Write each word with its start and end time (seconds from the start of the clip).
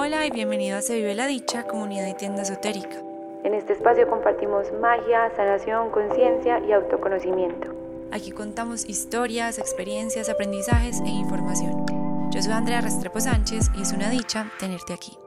Hola 0.00 0.24
y 0.26 0.30
bienvenido 0.30 0.78
a 0.78 0.80
Se 0.80 0.94
Vive 0.94 1.16
la 1.16 1.26
Dicha, 1.26 1.64
comunidad 1.66 2.06
y 2.06 2.14
tienda 2.14 2.42
esotérica. 2.42 3.02
En 3.42 3.52
este 3.52 3.72
espacio 3.72 4.08
compartimos 4.08 4.72
magia, 4.80 5.28
sanación, 5.34 5.90
conciencia 5.90 6.60
y 6.60 6.70
autoconocimiento. 6.70 7.74
Aquí 8.12 8.30
contamos 8.30 8.88
historias, 8.88 9.58
experiencias, 9.58 10.28
aprendizajes 10.28 11.00
e 11.00 11.08
información. 11.08 11.84
Yo 12.30 12.40
soy 12.40 12.52
Andrea 12.52 12.80
Restrepo 12.80 13.18
Sánchez 13.18 13.72
y 13.76 13.82
es 13.82 13.92
una 13.92 14.08
dicha 14.08 14.52
tenerte 14.60 14.92
aquí. 14.92 15.18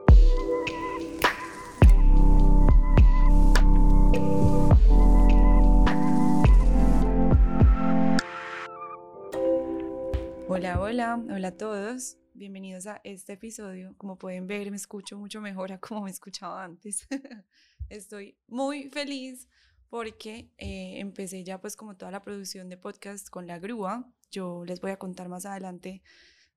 Hola, 10.48 10.80
hola, 10.80 11.20
hola 11.30 11.48
a 11.48 11.56
todos. 11.58 12.21
Bienvenidos 12.34 12.86
a 12.86 12.98
este 13.04 13.34
episodio. 13.34 13.94
Como 13.98 14.16
pueden 14.16 14.46
ver, 14.46 14.70
me 14.70 14.78
escucho 14.78 15.18
mucho 15.18 15.42
mejor 15.42 15.70
a 15.70 15.78
como 15.78 16.04
me 16.04 16.10
escuchaba 16.10 16.64
antes. 16.64 17.06
Estoy 17.90 18.38
muy 18.48 18.88
feliz 18.88 19.48
porque 19.90 20.50
eh, 20.56 20.98
empecé 20.98 21.44
ya 21.44 21.60
pues 21.60 21.76
como 21.76 21.94
toda 21.94 22.10
la 22.10 22.22
producción 22.22 22.70
de 22.70 22.78
podcast 22.78 23.28
con 23.28 23.46
la 23.46 23.58
grúa. 23.58 24.10
Yo 24.30 24.64
les 24.64 24.80
voy 24.80 24.92
a 24.92 24.98
contar 24.98 25.28
más 25.28 25.44
adelante 25.44 26.02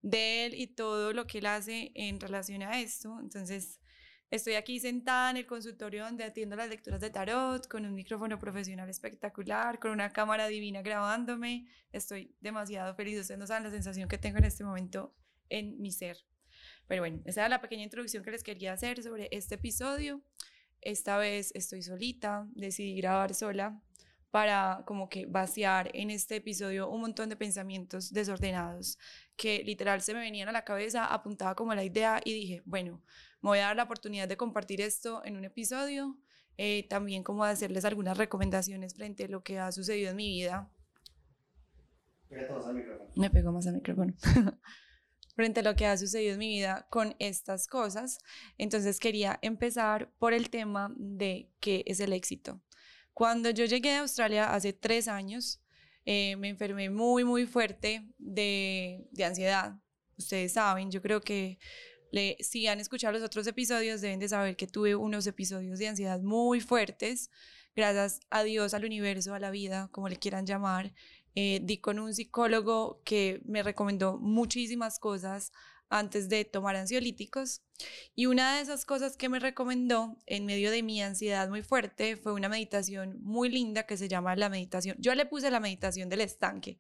de 0.02 0.46
él 0.46 0.54
y 0.54 0.68
todo 0.68 1.12
lo 1.12 1.28
que 1.28 1.40
él 1.40 1.46
hace 1.46 1.92
en 1.94 2.22
relación 2.22 2.64
a 2.64 2.80
esto. 2.80 3.20
Entonces, 3.20 3.82
Estoy 4.32 4.55
aquí 4.55 4.80
sentada 4.80 5.30
en 5.30 5.38
el 5.38 5.46
consultorio 5.46 6.04
donde 6.04 6.24
atiendo 6.24 6.55
las 6.55 6.68
lecturas 6.68 7.00
de 7.00 7.12
tarot, 7.12 7.68
con 7.68 7.86
un 7.86 7.94
micrófono 7.94 8.40
profesional 8.40 8.90
espectacular, 8.90 9.80
con 9.80 9.92
una 9.92 10.10
cámara 10.10 10.48
divina 10.48 10.82
grabándome. 10.82 11.68
Estoy 11.92 12.36
demasiado 12.42 12.96
feliz. 12.96 13.20
Ustedes 13.20 13.40
no 13.40 13.46
saben 13.46 13.66
la 13.66 13.70
sensación 13.70 14.10
que 14.10 14.18
tengo 14.18 14.40
en 14.40 14.46
este 14.46 14.64
momento 14.64 15.14
en 15.49 15.80
mi 15.81 15.91
ser. 15.91 16.17
Pero 16.88 17.02
bueno, 17.02 17.22
esa 17.26 17.41
era 17.41 17.49
la 17.49 17.62
pequeña 17.62 17.84
introducción 17.84 18.23
que 18.23 18.31
les 18.31 18.44
quería 18.44 18.73
hacer 18.73 19.02
sobre 19.02 19.27
este 19.31 19.55
episodio. 19.55 20.21
Esta 20.81 21.18
vez 21.18 21.52
estoy 21.55 21.82
solita, 21.82 22.48
decidí 22.54 22.96
grabar 22.98 23.34
sola 23.34 23.82
para 24.35 24.84
como 24.85 25.07
que 25.07 25.26
vaciar 25.26 25.90
en 25.93 26.12
este 26.12 26.35
episodio 26.35 26.90
un 26.90 27.02
montón 27.02 27.29
de 27.29 27.37
pensamientos 27.37 28.12
desordenados 28.12 28.99
que 29.37 29.63
literal 29.63 30.02
se 30.02 30.13
me 30.13 30.20
venían 30.20 30.49
a 30.49 30.52
la 30.52 30.65
cabeza, 30.65 31.05
apuntaba 31.05 31.55
como 31.55 31.74
la 31.74 31.85
idea 31.85 32.20
y 32.24 32.34
dije, 32.34 32.62
bueno, 32.65 33.02
me 33.41 33.49
voy 33.49 33.59
a 33.59 33.68
dar 33.68 33.77
la 33.77 33.84
oportunidad 33.84 34.27
de 34.27 34.37
compartir 34.37 34.82
esto 34.82 35.24
en 35.24 35.37
un 35.37 35.46
episodio, 35.46 36.18
eh, 36.57 36.85
también 36.90 37.24
como 37.24 37.46
de 37.46 37.52
hacerles 37.52 37.85
algunas 37.85 38.18
recomendaciones 38.18 38.93
frente 38.93 39.24
a 39.24 39.27
lo 39.30 39.41
que 39.41 39.57
ha 39.57 39.71
sucedido 39.71 40.12
en 40.12 40.18
mi 40.18 40.30
vida. 40.30 40.70
Me 43.15 43.30
pegó 43.30 43.52
más 43.52 43.68
al 43.68 43.76
micrófono. 43.76 44.13
frente 45.36 45.60
a 45.60 45.64
lo 45.64 45.76
que 45.76 45.86
ha 45.86 45.98
sucedido 45.98 46.34
en 46.34 46.40
mi 46.40 46.50
vida 46.50 46.88
con 46.90 47.16
estas 47.20 47.68
cosas. 47.68 48.20
Entonces 48.58 49.00
quería 49.00 49.38
empezar 49.42 50.12
por 50.18 50.34
el 50.34 50.50
tema 50.50 50.94
de 50.98 51.50
qué 51.60 51.84
es 51.86 52.00
el 52.00 52.14
éxito. 52.14 52.62
Cuando 53.14 53.50
yo 53.50 53.66
llegué 53.66 53.92
a 53.92 54.02
Australia 54.02 54.54
hace 54.54 54.74
tres 54.74 55.08
años, 55.08 55.62
eh, 56.05 56.36
me 56.36 56.50
enfermé 56.50 56.90
muy, 56.90 57.24
muy 57.24 57.46
fuerte 57.46 58.08
de, 58.18 59.08
de, 59.12 59.24
ansiedad. 59.24 59.76
Ustedes 60.18 60.54
saben, 60.54 60.92
yo 60.92 61.02
creo 61.02 61.22
que 61.22 61.58
le, 62.12 62.38
si 62.42 62.68
han 62.68 62.80
escuchado 62.80 63.14
los 63.14 63.24
otros 63.24 63.48
episodios, 63.48 64.02
deben 64.02 64.20
de 64.20 64.30
saber 64.30 64.56
que 64.56 64.68
tuve 64.68 64.96
unos 64.96 65.25
episodios 65.28 65.80
de 65.80 65.88
ansiedad 65.88 66.20
muy 66.22 66.62
fuertes. 66.62 67.31
Gracias 67.75 68.20
a 68.30 68.44
Dios, 68.44 68.74
al 68.74 68.86
universo, 68.86 69.34
a 69.34 69.40
la 69.40 69.50
vida, 69.50 69.90
como 69.92 70.08
le 70.08 70.18
quieran 70.18 70.46
llamar. 70.46 70.94
Eh, 71.36 71.59
di 71.62 71.80
con 71.80 72.00
un 72.00 72.14
psicólogo 72.14 73.02
que 73.03 73.41
me 73.46 73.62
recomendó 73.62 74.18
muchísimas 74.18 75.00
cosas 75.00 75.52
antes 75.90 76.30
de 76.30 76.46
tomar 76.46 76.75
ansiolíticos. 76.75 77.62
Y 78.16 78.25
una 78.28 78.56
de 78.56 78.62
esas 78.62 78.86
cosas 78.86 79.18
que 79.18 79.30
me 79.30 79.40
recomendó 79.40 80.18
en 80.25 80.46
medio 80.46 80.72
de 80.72 80.84
mi 80.84 81.02
ansiedad 81.02 81.50
muy 81.50 81.62
fuerte 81.62 82.16
fue 82.16 82.34
una 82.34 82.50
meditación 82.50 83.19
muy 83.22 83.50
linda 83.50 83.86
que 83.86 83.97
se 83.97 84.08
llama 84.08 84.36
la 84.36 84.50
meditación. 84.50 84.96
Yo 85.00 85.14
le 85.14 85.26
puse 85.26 85.52
la 85.52 85.59
meditación 85.59 86.09
del 86.09 86.22
estanque, 86.22 86.80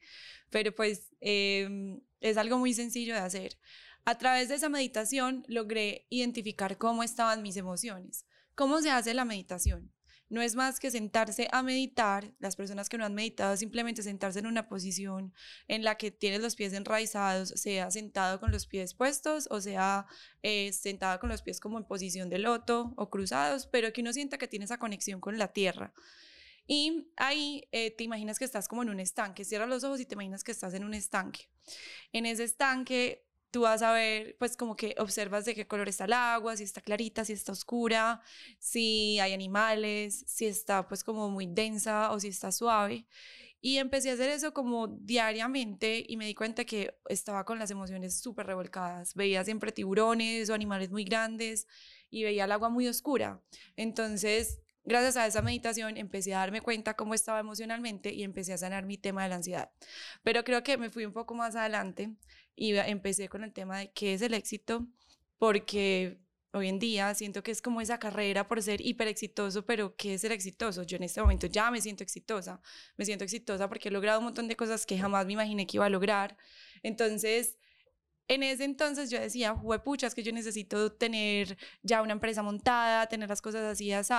pero 0.49 0.73
pues 0.73 1.13
em, 1.19 2.01
es 2.21 2.37
algo 2.37 2.57
muy 2.57 2.73
sencillo 2.73 3.13
de 3.13 3.19
hacer. 3.19 3.57
A 4.05 4.17
través 4.17 4.49
de 4.49 4.55
esa 4.55 4.69
meditación 4.69 5.43
logré 5.47 6.05
identificar 6.09 6.77
cómo 6.77 7.03
estaban 7.03 7.41
mis 7.41 7.57
emociones. 7.57 8.25
¿Cómo 8.55 8.81
se 8.81 8.91
hace 8.91 9.13
la 9.13 9.25
meditación? 9.25 9.94
No 10.29 10.41
es 10.41 10.55
más 10.55 10.79
que 10.79 10.91
sentarse 10.91 11.47
a 11.51 11.63
meditar. 11.63 12.31
Las 12.39 12.55
personas 12.55 12.89
que 12.89 12.97
no 12.97 13.05
han 13.05 13.13
meditado, 13.13 13.55
simplemente 13.57 14.03
sentarse 14.03 14.39
en 14.39 14.47
una 14.47 14.67
posición 14.67 15.33
en 15.67 15.83
la 15.83 15.95
que 15.95 16.11
tienes 16.11 16.41
los 16.41 16.55
pies 16.55 16.73
enraizados, 16.73 17.49
sea 17.49 17.91
sentado 17.91 18.39
con 18.39 18.51
los 18.51 18.67
pies 18.67 18.93
puestos 18.93 19.47
o 19.51 19.61
sea 19.61 20.07
eh, 20.43 20.71
sentada 20.73 21.19
con 21.19 21.29
los 21.29 21.41
pies 21.41 21.59
como 21.59 21.77
en 21.77 21.85
posición 21.85 22.29
de 22.29 22.39
loto 22.39 22.93
o 22.97 23.09
cruzados, 23.09 23.67
pero 23.67 23.91
que 23.93 24.01
uno 24.01 24.13
sienta 24.13 24.37
que 24.37 24.47
tiene 24.47 24.65
esa 24.65 24.77
conexión 24.77 25.19
con 25.19 25.37
la 25.37 25.49
tierra. 25.49 25.93
Y 26.67 27.11
ahí 27.15 27.67
eh, 27.71 27.91
te 27.91 28.03
imaginas 28.03 28.39
que 28.39 28.45
estás 28.45 28.67
como 28.67 28.81
en 28.81 28.89
un 28.89 28.99
estanque, 28.99 29.45
cierras 29.45 29.69
los 29.69 29.83
ojos 29.83 29.99
y 29.99 30.05
te 30.05 30.15
imaginas 30.15 30.43
que 30.43 30.51
estás 30.51 30.73
en 30.73 30.83
un 30.83 30.93
estanque. 30.93 31.47
En 32.11 32.25
ese 32.25 32.43
estanque 32.43 33.24
tú 33.55 33.61
vas 33.61 33.81
a 33.83 33.93
ver, 33.93 34.35
pues 34.37 34.57
como 34.57 34.75
que 34.75 34.95
observas 34.97 35.45
de 35.45 35.55
qué 35.55 35.65
color 35.65 35.87
está 35.87 36.03
el 36.03 36.11
agua, 36.11 36.57
si 36.57 36.63
está 36.63 36.81
clarita, 36.81 37.23
si 37.23 37.31
está 37.31 37.53
oscura, 37.53 38.21
si 38.59 39.17
hay 39.21 39.31
animales, 39.31 40.25
si 40.27 40.45
está 40.45 40.89
pues 40.89 41.05
como 41.05 41.29
muy 41.29 41.47
densa 41.47 42.11
o 42.11 42.19
si 42.19 42.27
está 42.27 42.51
suave. 42.51 43.07
Y 43.61 43.77
empecé 43.77 44.09
a 44.09 44.15
hacer 44.15 44.29
eso 44.29 44.53
como 44.53 44.87
diariamente 44.87 46.03
y 46.05 46.17
me 46.17 46.25
di 46.25 46.35
cuenta 46.35 46.65
que 46.65 46.97
estaba 47.07 47.45
con 47.45 47.57
las 47.57 47.71
emociones 47.71 48.19
súper 48.19 48.45
revolcadas. 48.45 49.15
Veía 49.15 49.45
siempre 49.45 49.71
tiburones 49.71 50.49
o 50.49 50.53
animales 50.53 50.91
muy 50.91 51.05
grandes 51.05 51.65
y 52.09 52.23
veía 52.25 52.43
el 52.43 52.51
agua 52.51 52.67
muy 52.67 52.89
oscura. 52.89 53.41
Entonces, 53.77 54.59
gracias 54.85 55.17
a 55.17 55.27
esa 55.27 55.41
meditación 55.41 55.97
empecé 55.97 56.33
a 56.33 56.39
darme 56.39 56.61
cuenta 56.61 56.95
cómo 56.95 57.13
estaba 57.13 57.39
emocionalmente 57.39 58.13
y 58.13 58.23
empecé 58.23 58.53
a 58.53 58.57
sanar 58.57 58.85
mi 58.85 58.97
tema 58.97 59.23
de 59.23 59.29
la 59.29 59.35
ansiedad. 59.35 59.71
Pero 60.23 60.43
creo 60.43 60.63
que 60.63 60.77
me 60.77 60.89
fui 60.89 61.05
un 61.05 61.13
poco 61.13 61.33
más 61.35 61.55
adelante 61.55 62.11
y 62.55 62.75
empecé 62.75 63.27
con 63.27 63.43
el 63.43 63.51
tema 63.51 63.79
de 63.79 63.91
qué 63.91 64.13
es 64.13 64.21
el 64.21 64.33
éxito, 64.33 64.87
porque 65.37 66.19
hoy 66.53 66.69
en 66.69 66.79
día 66.79 67.13
siento 67.13 67.43
que 67.43 67.51
es 67.51 67.61
como 67.61 67.81
esa 67.81 67.99
carrera 67.99 68.47
por 68.47 68.61
ser 68.61 68.79
hiper 68.79 69.09
exitoso, 69.09 69.65
pero 69.65 69.95
¿qué 69.97 70.13
es 70.13 70.21
ser 70.21 70.31
exitoso? 70.31 70.83
Yo 70.83 70.95
en 70.95 71.03
este 71.03 71.21
momento 71.21 71.47
ya 71.47 71.69
me 71.69 71.81
siento 71.81 72.03
exitosa, 72.03 72.61
me 72.95 73.03
siento 73.03 73.25
exitosa 73.25 73.67
porque 73.67 73.89
he 73.89 73.91
logrado 73.91 74.19
un 74.19 74.25
montón 74.25 74.47
de 74.47 74.55
cosas 74.55 74.85
que 74.85 74.97
jamás 74.97 75.25
me 75.25 75.33
imaginé 75.33 75.67
que 75.67 75.77
iba 75.77 75.85
a 75.85 75.89
lograr. 75.89 76.37
Entonces, 76.81 77.57
en 78.27 78.41
ese 78.41 78.63
entonces 78.63 79.09
yo 79.09 79.19
decía, 79.19 79.53
pucha, 79.83 80.07
es 80.07 80.15
que 80.15 80.23
yo 80.23 80.31
necesito 80.31 80.93
tener 80.93 81.57
ya 81.83 82.01
una 82.01 82.13
empresa 82.13 82.41
montada, 82.41 83.05
tener 83.07 83.29
las 83.29 83.41
cosas 83.41 83.63
así, 83.63 83.91
así. 83.91 84.13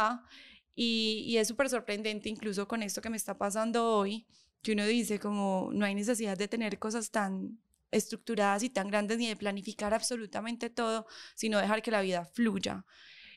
Y, 0.77 1.25
y 1.27 1.39
es 1.39 1.49
súper 1.49 1.69
sorprendente, 1.69 2.29
incluso 2.29 2.69
con 2.69 2.85
esto 2.85 3.01
que 3.01 3.11
me 3.11 3.17
está 3.17 3.37
pasando 3.37 3.91
hoy, 3.97 4.27
que 4.63 4.73
uno 4.73 4.87
dice 4.87 5.19
como 5.19 5.71
no 5.73 5.85
hay 5.85 5.95
necesidad 5.95 6.37
de 6.39 6.47
tener 6.49 6.79
cosas 6.79 7.11
tan 7.11 7.59
estructuradas 7.91 8.63
y 8.63 8.71
tan 8.71 8.89
grandes 8.89 9.19
ni 9.19 9.29
de 9.29 9.37
planificar 9.37 9.95
absolutamente 9.95 10.71
todo, 10.71 11.07
sino 11.35 11.59
dejar 11.59 11.83
que 11.83 11.91
la 11.91 12.03
vida 12.03 12.25
fluya. 12.25 12.85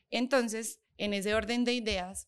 Entonces, 0.09 0.79
en 0.97 1.13
ese 1.13 1.33
orden 1.33 1.63
de 1.65 1.73
ideas, 1.73 2.27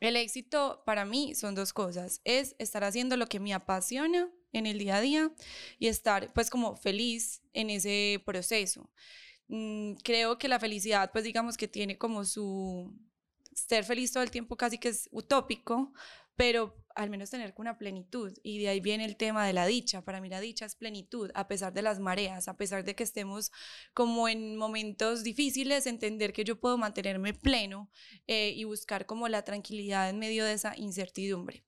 el 0.00 0.16
éxito 0.16 0.82
para 0.86 1.04
mí 1.04 1.34
son 1.34 1.54
dos 1.54 1.72
cosas. 1.72 2.20
Es 2.24 2.54
estar 2.58 2.84
haciendo 2.84 3.16
lo 3.16 3.26
que 3.26 3.40
me 3.40 3.54
apasiona 3.54 4.30
en 4.52 4.66
el 4.66 4.78
día 4.78 4.96
a 4.96 5.00
día 5.00 5.32
y 5.78 5.88
estar 5.88 6.32
pues 6.32 6.50
como 6.50 6.76
feliz 6.76 7.42
en 7.52 7.70
ese 7.70 8.22
proceso. 8.24 8.90
Mm, 9.48 9.94
creo 10.04 10.38
que 10.38 10.48
la 10.48 10.60
felicidad 10.60 11.10
pues 11.12 11.24
digamos 11.24 11.56
que 11.56 11.68
tiene 11.68 11.98
como 11.98 12.24
su 12.24 12.94
ser 13.66 13.84
feliz 13.84 14.12
todo 14.12 14.22
el 14.22 14.30
tiempo 14.30 14.56
casi 14.56 14.78
que 14.78 14.88
es 14.88 15.08
utópico, 15.12 15.92
pero 16.36 16.76
al 16.94 17.10
menos 17.10 17.30
tener 17.30 17.52
una 17.56 17.78
plenitud. 17.78 18.32
Y 18.42 18.58
de 18.58 18.68
ahí 18.68 18.80
viene 18.80 19.04
el 19.04 19.16
tema 19.16 19.46
de 19.46 19.52
la 19.52 19.66
dicha. 19.66 20.02
Para 20.02 20.20
mí 20.20 20.28
la 20.28 20.40
dicha 20.40 20.66
es 20.66 20.74
plenitud, 20.74 21.30
a 21.34 21.48
pesar 21.48 21.72
de 21.72 21.82
las 21.82 22.00
mareas, 22.00 22.48
a 22.48 22.56
pesar 22.56 22.84
de 22.84 22.94
que 22.94 23.04
estemos 23.04 23.50
como 23.94 24.28
en 24.28 24.56
momentos 24.56 25.22
difíciles, 25.22 25.86
entender 25.86 26.32
que 26.32 26.44
yo 26.44 26.60
puedo 26.60 26.78
mantenerme 26.78 27.34
pleno 27.34 27.90
eh, 28.26 28.52
y 28.54 28.64
buscar 28.64 29.06
como 29.06 29.28
la 29.28 29.44
tranquilidad 29.44 30.10
en 30.10 30.18
medio 30.18 30.44
de 30.44 30.52
esa 30.52 30.76
incertidumbre. 30.76 31.64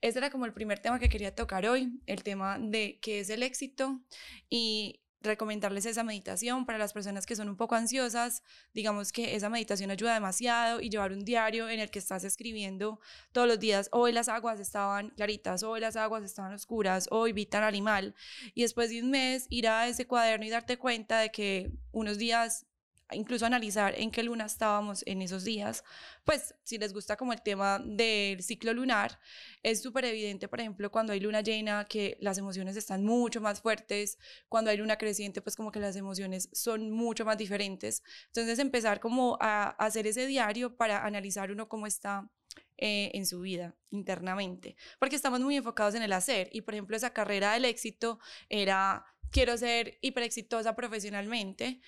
Ese 0.00 0.18
era 0.18 0.30
como 0.30 0.46
el 0.46 0.54
primer 0.54 0.78
tema 0.78 0.98
que 0.98 1.08
quería 1.08 1.34
tocar 1.34 1.66
hoy, 1.66 2.00
el 2.06 2.22
tema 2.22 2.58
de 2.58 2.98
qué 3.02 3.20
es 3.20 3.28
el 3.28 3.42
éxito 3.42 4.00
y 4.48 5.02
recomendarles 5.22 5.86
esa 5.86 6.02
meditación 6.02 6.64
para 6.64 6.78
las 6.78 6.92
personas 6.92 7.26
que 7.26 7.36
son 7.36 7.48
un 7.48 7.56
poco 7.56 7.74
ansiosas. 7.74 8.42
Digamos 8.72 9.12
que 9.12 9.34
esa 9.34 9.50
meditación 9.50 9.90
ayuda 9.90 10.14
demasiado 10.14 10.80
y 10.80 10.88
llevar 10.88 11.12
un 11.12 11.24
diario 11.24 11.68
en 11.68 11.80
el 11.80 11.90
que 11.90 11.98
estás 11.98 12.24
escribiendo 12.24 13.00
todos 13.32 13.46
los 13.46 13.58
días, 13.58 13.88
hoy 13.92 14.12
las 14.12 14.28
aguas 14.28 14.60
estaban 14.60 15.10
claritas, 15.10 15.62
hoy 15.62 15.80
las 15.80 15.96
aguas 15.96 16.24
estaban 16.24 16.52
oscuras, 16.54 17.06
hoy 17.10 17.32
vi 17.32 17.46
tan 17.46 17.64
animal. 17.64 18.14
Y 18.54 18.62
después 18.62 18.90
de 18.90 19.02
un 19.02 19.10
mes 19.10 19.46
ir 19.50 19.68
a 19.68 19.88
ese 19.88 20.06
cuaderno 20.06 20.46
y 20.46 20.50
darte 20.50 20.78
cuenta 20.78 21.20
de 21.20 21.30
que 21.30 21.70
unos 21.92 22.18
días 22.18 22.66
incluso 23.12 23.46
analizar 23.46 23.94
en 23.96 24.10
qué 24.10 24.22
luna 24.22 24.46
estábamos 24.46 25.02
en 25.06 25.22
esos 25.22 25.44
días. 25.44 25.84
Pues 26.24 26.54
si 26.62 26.78
les 26.78 26.92
gusta 26.92 27.16
como 27.16 27.32
el 27.32 27.42
tema 27.42 27.80
del 27.84 28.42
ciclo 28.42 28.72
lunar, 28.72 29.18
es 29.62 29.82
súper 29.82 30.04
evidente, 30.04 30.48
por 30.48 30.60
ejemplo, 30.60 30.90
cuando 30.90 31.12
hay 31.12 31.20
luna 31.20 31.40
llena, 31.40 31.84
que 31.84 32.16
las 32.20 32.38
emociones 32.38 32.76
están 32.76 33.04
mucho 33.04 33.40
más 33.40 33.60
fuertes, 33.60 34.18
cuando 34.48 34.70
hay 34.70 34.76
luna 34.76 34.96
creciente, 34.96 35.42
pues 35.42 35.56
como 35.56 35.72
que 35.72 35.80
las 35.80 35.96
emociones 35.96 36.48
son 36.52 36.90
mucho 36.90 37.24
más 37.24 37.38
diferentes. 37.38 38.02
Entonces 38.26 38.58
empezar 38.58 39.00
como 39.00 39.38
a, 39.40 39.70
hacer 39.70 40.06
ese 40.06 40.26
diario 40.26 40.76
para 40.76 41.04
analizar 41.04 41.50
uno 41.50 41.68
cómo 41.68 41.86
está 41.86 42.30
eh, 42.78 43.10
en 43.14 43.26
su 43.26 43.40
vida 43.40 43.76
internamente, 43.90 44.76
porque 44.98 45.16
estamos 45.16 45.40
muy 45.40 45.56
enfocados 45.56 45.94
en 45.94 46.02
el 46.02 46.12
hacer 46.12 46.48
y 46.52 46.62
por 46.62 46.74
ejemplo 46.74 46.96
esa 46.96 47.12
carrera 47.12 47.52
del 47.52 47.66
éxito 47.66 48.18
era 48.48 49.04
quiero 49.30 49.56
ser 49.56 49.98
hiper 50.00 50.24
exitosa 50.24 50.74
profesionalmente, 50.74 51.80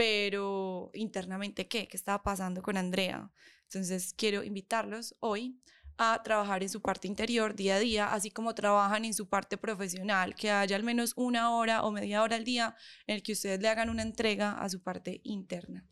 pero 0.00 0.90
internamente, 0.94 1.68
¿qué? 1.68 1.86
¿Qué 1.86 1.94
estaba 1.94 2.22
pasando 2.22 2.62
con 2.62 2.78
Andrea? 2.78 3.30
Entonces, 3.64 4.14
quiero 4.16 4.42
invitarlos 4.42 5.14
hoy 5.20 5.60
a 5.98 6.22
trabajar 6.24 6.62
en 6.62 6.70
su 6.70 6.80
parte 6.80 7.06
interior 7.06 7.54
día 7.54 7.76
a 7.76 7.78
día, 7.80 8.06
así 8.10 8.30
como 8.30 8.54
trabajan 8.54 9.04
en 9.04 9.12
su 9.12 9.28
parte 9.28 9.58
profesional, 9.58 10.34
que 10.34 10.50
haya 10.50 10.74
al 10.74 10.84
menos 10.84 11.12
una 11.16 11.54
hora 11.54 11.82
o 11.82 11.90
media 11.90 12.22
hora 12.22 12.36
al 12.36 12.44
día 12.44 12.74
en 13.06 13.16
el 13.16 13.22
que 13.22 13.32
ustedes 13.32 13.60
le 13.60 13.68
hagan 13.68 13.90
una 13.90 14.00
entrega 14.00 14.52
a 14.52 14.70
su 14.70 14.82
parte 14.82 15.20
interna. 15.22 15.84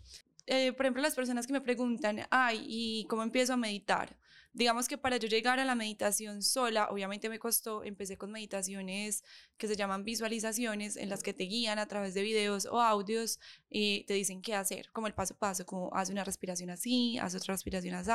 Eh, 0.47 0.73
por 0.73 0.87
ejemplo, 0.87 1.03
las 1.03 1.15
personas 1.15 1.47
que 1.47 1.53
me 1.53 1.61
preguntan, 1.61 2.27
ay, 2.31 2.65
¿y 2.67 3.07
cómo 3.11 3.23
empiezo 3.23 3.53
a 3.53 3.57
meditar? 3.59 4.17
Digamos 4.59 4.89
que 4.89 4.99
para 4.99 5.19
yo 5.19 5.29
llegar 5.29 5.61
a 5.61 5.65
la 5.65 5.77
meditación 5.77 6.43
sola, 6.43 6.89
obviamente 6.91 7.29
me 7.29 7.39
costó, 7.39 7.85
empecé 7.85 8.19
con 8.19 8.33
meditaciones 8.33 9.23
que 9.57 9.69
se 9.69 9.77
llaman 9.77 10.03
visualizaciones, 10.03 10.97
en 10.97 11.09
las 11.09 11.23
que 11.23 11.33
te 11.33 11.45
guían 11.45 11.79
a 11.79 11.87
través 11.87 12.13
de 12.13 12.23
videos 12.23 12.67
o 12.67 12.81
audios 12.81 13.39
y 13.71 14.03
te 14.07 14.15
dicen 14.15 14.43
qué 14.43 14.57
hacer, 14.57 14.91
como 14.91 15.07
el 15.07 15.15
paso 15.15 15.35
a 15.35 15.39
paso, 15.39 15.65
como 15.65 15.95
haz 15.95 16.11
una 16.11 16.25
respiración 16.25 16.71
así, 16.71 17.19
haz 17.19 17.37
otra 17.37 17.55
respiración 17.55 17.95
así, 17.95 18.11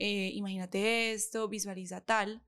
eh, 0.00 0.32
imagínate 0.34 1.12
esto, 1.12 1.46
visualiza 1.46 2.00
tal. 2.00 2.42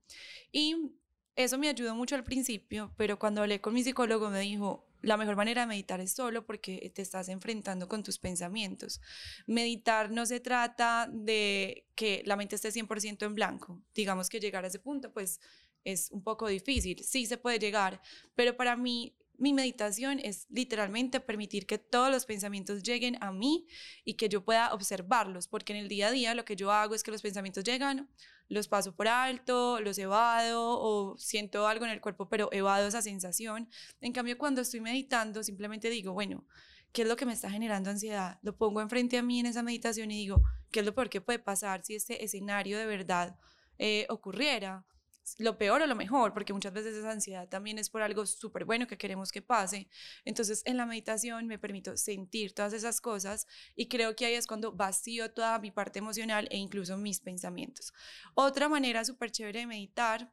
Y 0.51 0.91
eso 1.37 1.57
me 1.57 1.69
ayudó 1.69 1.95
mucho 1.95 2.15
al 2.15 2.25
principio, 2.25 2.93
pero 2.97 3.17
cuando 3.17 3.39
hablé 3.43 3.61
con 3.61 3.73
mi 3.73 3.81
psicólogo 3.81 4.29
me 4.29 4.41
dijo, 4.41 4.90
la 5.01 5.17
mejor 5.17 5.35
manera 5.35 5.61
de 5.61 5.67
meditar 5.67 5.99
es 5.99 6.13
solo 6.13 6.45
porque 6.45 6.91
te 6.93 7.01
estás 7.01 7.29
enfrentando 7.29 7.87
con 7.87 8.03
tus 8.03 8.19
pensamientos. 8.19 9.01
Meditar 9.47 10.11
no 10.11 10.25
se 10.25 10.39
trata 10.39 11.09
de 11.11 11.87
que 11.95 12.23
la 12.25 12.35
mente 12.35 12.55
esté 12.55 12.69
100% 12.69 13.25
en 13.25 13.35
blanco. 13.35 13.81
Digamos 13.93 14.29
que 14.29 14.39
llegar 14.39 14.63
a 14.63 14.67
ese 14.67 14.79
punto, 14.79 15.11
pues 15.11 15.39
es 15.83 16.11
un 16.11 16.23
poco 16.23 16.47
difícil. 16.47 17.03
Sí 17.03 17.25
se 17.25 17.37
puede 17.37 17.59
llegar, 17.59 18.01
pero 18.35 18.55
para 18.55 18.75
mí 18.75 19.15
mi 19.41 19.53
meditación 19.53 20.19
es 20.19 20.45
literalmente 20.51 21.19
permitir 21.19 21.65
que 21.65 21.79
todos 21.79 22.11
los 22.11 22.25
pensamientos 22.27 22.83
lleguen 22.83 23.17
a 23.21 23.31
mí 23.31 23.65
y 24.05 24.13
que 24.13 24.29
yo 24.29 24.45
pueda 24.45 24.71
observarlos, 24.71 25.47
porque 25.47 25.73
en 25.73 25.79
el 25.79 25.87
día 25.87 26.09
a 26.09 26.11
día 26.11 26.35
lo 26.35 26.45
que 26.45 26.55
yo 26.55 26.71
hago 26.71 26.93
es 26.93 27.01
que 27.01 27.09
los 27.09 27.23
pensamientos 27.23 27.63
llegan, 27.63 28.07
los 28.49 28.67
paso 28.67 28.95
por 28.95 29.07
alto, 29.07 29.79
los 29.81 29.97
evado 29.97 30.79
o 30.79 31.17
siento 31.17 31.67
algo 31.67 31.85
en 31.85 31.91
el 31.91 32.01
cuerpo, 32.01 32.29
pero 32.29 32.49
evado 32.51 32.87
esa 32.87 33.01
sensación. 33.01 33.67
En 33.99 34.13
cambio, 34.13 34.37
cuando 34.37 34.61
estoy 34.61 34.79
meditando, 34.79 35.43
simplemente 35.43 35.89
digo, 35.89 36.13
bueno, 36.13 36.45
¿qué 36.91 37.01
es 37.01 37.07
lo 37.07 37.15
que 37.15 37.25
me 37.25 37.33
está 37.33 37.49
generando 37.49 37.89
ansiedad? 37.89 38.37
Lo 38.43 38.55
pongo 38.55 38.79
enfrente 38.79 39.17
a 39.17 39.23
mí 39.23 39.39
en 39.39 39.47
esa 39.47 39.63
meditación 39.63 40.11
y 40.11 40.17
digo, 40.17 40.43
¿qué 40.69 40.81
es 40.81 40.85
lo 40.85 40.93
peor 40.93 41.09
que 41.09 41.19
puede 41.19 41.39
pasar 41.39 41.83
si 41.83 41.95
este 41.95 42.23
escenario 42.23 42.77
de 42.77 42.85
verdad 42.85 43.39
eh, 43.79 44.05
ocurriera? 44.07 44.85
Lo 45.37 45.57
peor 45.57 45.81
o 45.81 45.87
lo 45.87 45.95
mejor, 45.95 46.33
porque 46.33 46.53
muchas 46.53 46.73
veces 46.73 46.95
esa 46.95 47.11
ansiedad 47.11 47.47
también 47.47 47.77
es 47.77 47.89
por 47.89 48.01
algo 48.01 48.25
súper 48.25 48.65
bueno 48.65 48.87
que 48.87 48.97
queremos 48.97 49.31
que 49.31 49.41
pase. 49.41 49.87
Entonces, 50.25 50.63
en 50.65 50.77
la 50.77 50.85
meditación 50.85 51.47
me 51.47 51.59
permito 51.59 51.95
sentir 51.97 52.53
todas 52.53 52.73
esas 52.73 53.01
cosas 53.01 53.47
y 53.75 53.87
creo 53.87 54.15
que 54.15 54.25
ahí 54.25 54.33
es 54.33 54.47
cuando 54.47 54.71
vacío 54.71 55.31
toda 55.31 55.59
mi 55.59 55.71
parte 55.71 55.99
emocional 55.99 56.47
e 56.51 56.57
incluso 56.57 56.97
mis 56.97 57.19
pensamientos. 57.19 57.93
Otra 58.33 58.69
manera 58.69 59.05
súper 59.05 59.31
chévere 59.31 59.59
de 59.59 59.67
meditar 59.67 60.31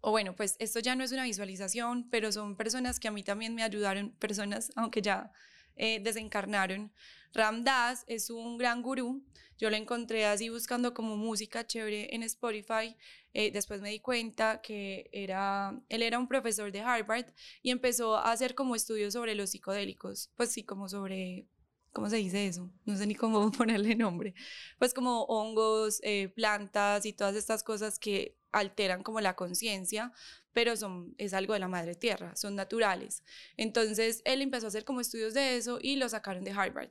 o 0.00 0.10
bueno, 0.10 0.36
pues 0.36 0.56
esto 0.60 0.78
ya 0.78 0.94
no 0.94 1.02
es 1.02 1.12
una 1.12 1.24
visualización, 1.24 2.08
pero 2.08 2.30
son 2.30 2.56
personas 2.56 3.00
que 3.00 3.08
a 3.08 3.10
mí 3.10 3.24
también 3.24 3.54
me 3.54 3.64
ayudaron, 3.64 4.12
personas, 4.12 4.70
aunque 4.76 5.02
ya 5.02 5.32
eh, 5.78 6.00
desencarnaron. 6.00 6.92
Ramdas 7.32 8.04
es 8.06 8.30
un 8.30 8.58
gran 8.58 8.82
gurú. 8.82 9.24
Yo 9.58 9.70
lo 9.70 9.76
encontré 9.76 10.24
así 10.24 10.48
buscando 10.50 10.94
como 10.94 11.16
música 11.16 11.66
chévere 11.66 12.14
en 12.14 12.22
Spotify. 12.22 12.96
Eh, 13.34 13.50
después 13.50 13.80
me 13.80 13.90
di 13.90 14.00
cuenta 14.00 14.60
que 14.60 15.08
era, 15.12 15.80
él 15.88 16.02
era 16.02 16.18
un 16.18 16.28
profesor 16.28 16.70
de 16.70 16.80
Harvard 16.80 17.26
y 17.62 17.70
empezó 17.70 18.16
a 18.16 18.30
hacer 18.30 18.54
como 18.54 18.76
estudios 18.76 19.14
sobre 19.14 19.34
los 19.34 19.50
psicodélicos. 19.50 20.30
Pues 20.36 20.52
sí, 20.52 20.62
como 20.62 20.88
sobre 20.88 21.48
¿cómo 21.92 22.08
se 22.08 22.16
dice 22.16 22.46
eso? 22.46 22.70
No 22.84 22.96
sé 22.96 23.06
ni 23.06 23.16
cómo 23.16 23.50
ponerle 23.52 23.96
nombre. 23.96 24.34
Pues 24.78 24.94
como 24.94 25.24
hongos, 25.24 26.00
eh, 26.04 26.28
plantas 26.28 27.04
y 27.06 27.12
todas 27.12 27.34
estas 27.34 27.64
cosas 27.64 27.98
que 27.98 28.37
alteran 28.52 29.02
como 29.02 29.20
la 29.20 29.36
conciencia, 29.36 30.12
pero 30.52 30.76
son, 30.76 31.14
es 31.18 31.34
algo 31.34 31.52
de 31.52 31.60
la 31.60 31.68
madre 31.68 31.94
tierra, 31.94 32.34
son 32.34 32.56
naturales. 32.56 33.22
Entonces 33.56 34.22
él 34.24 34.42
empezó 34.42 34.66
a 34.66 34.68
hacer 34.68 34.84
como 34.84 35.00
estudios 35.00 35.34
de 35.34 35.56
eso 35.56 35.78
y 35.80 35.96
lo 35.96 36.08
sacaron 36.08 36.44
de 36.44 36.50
Harvard. 36.52 36.90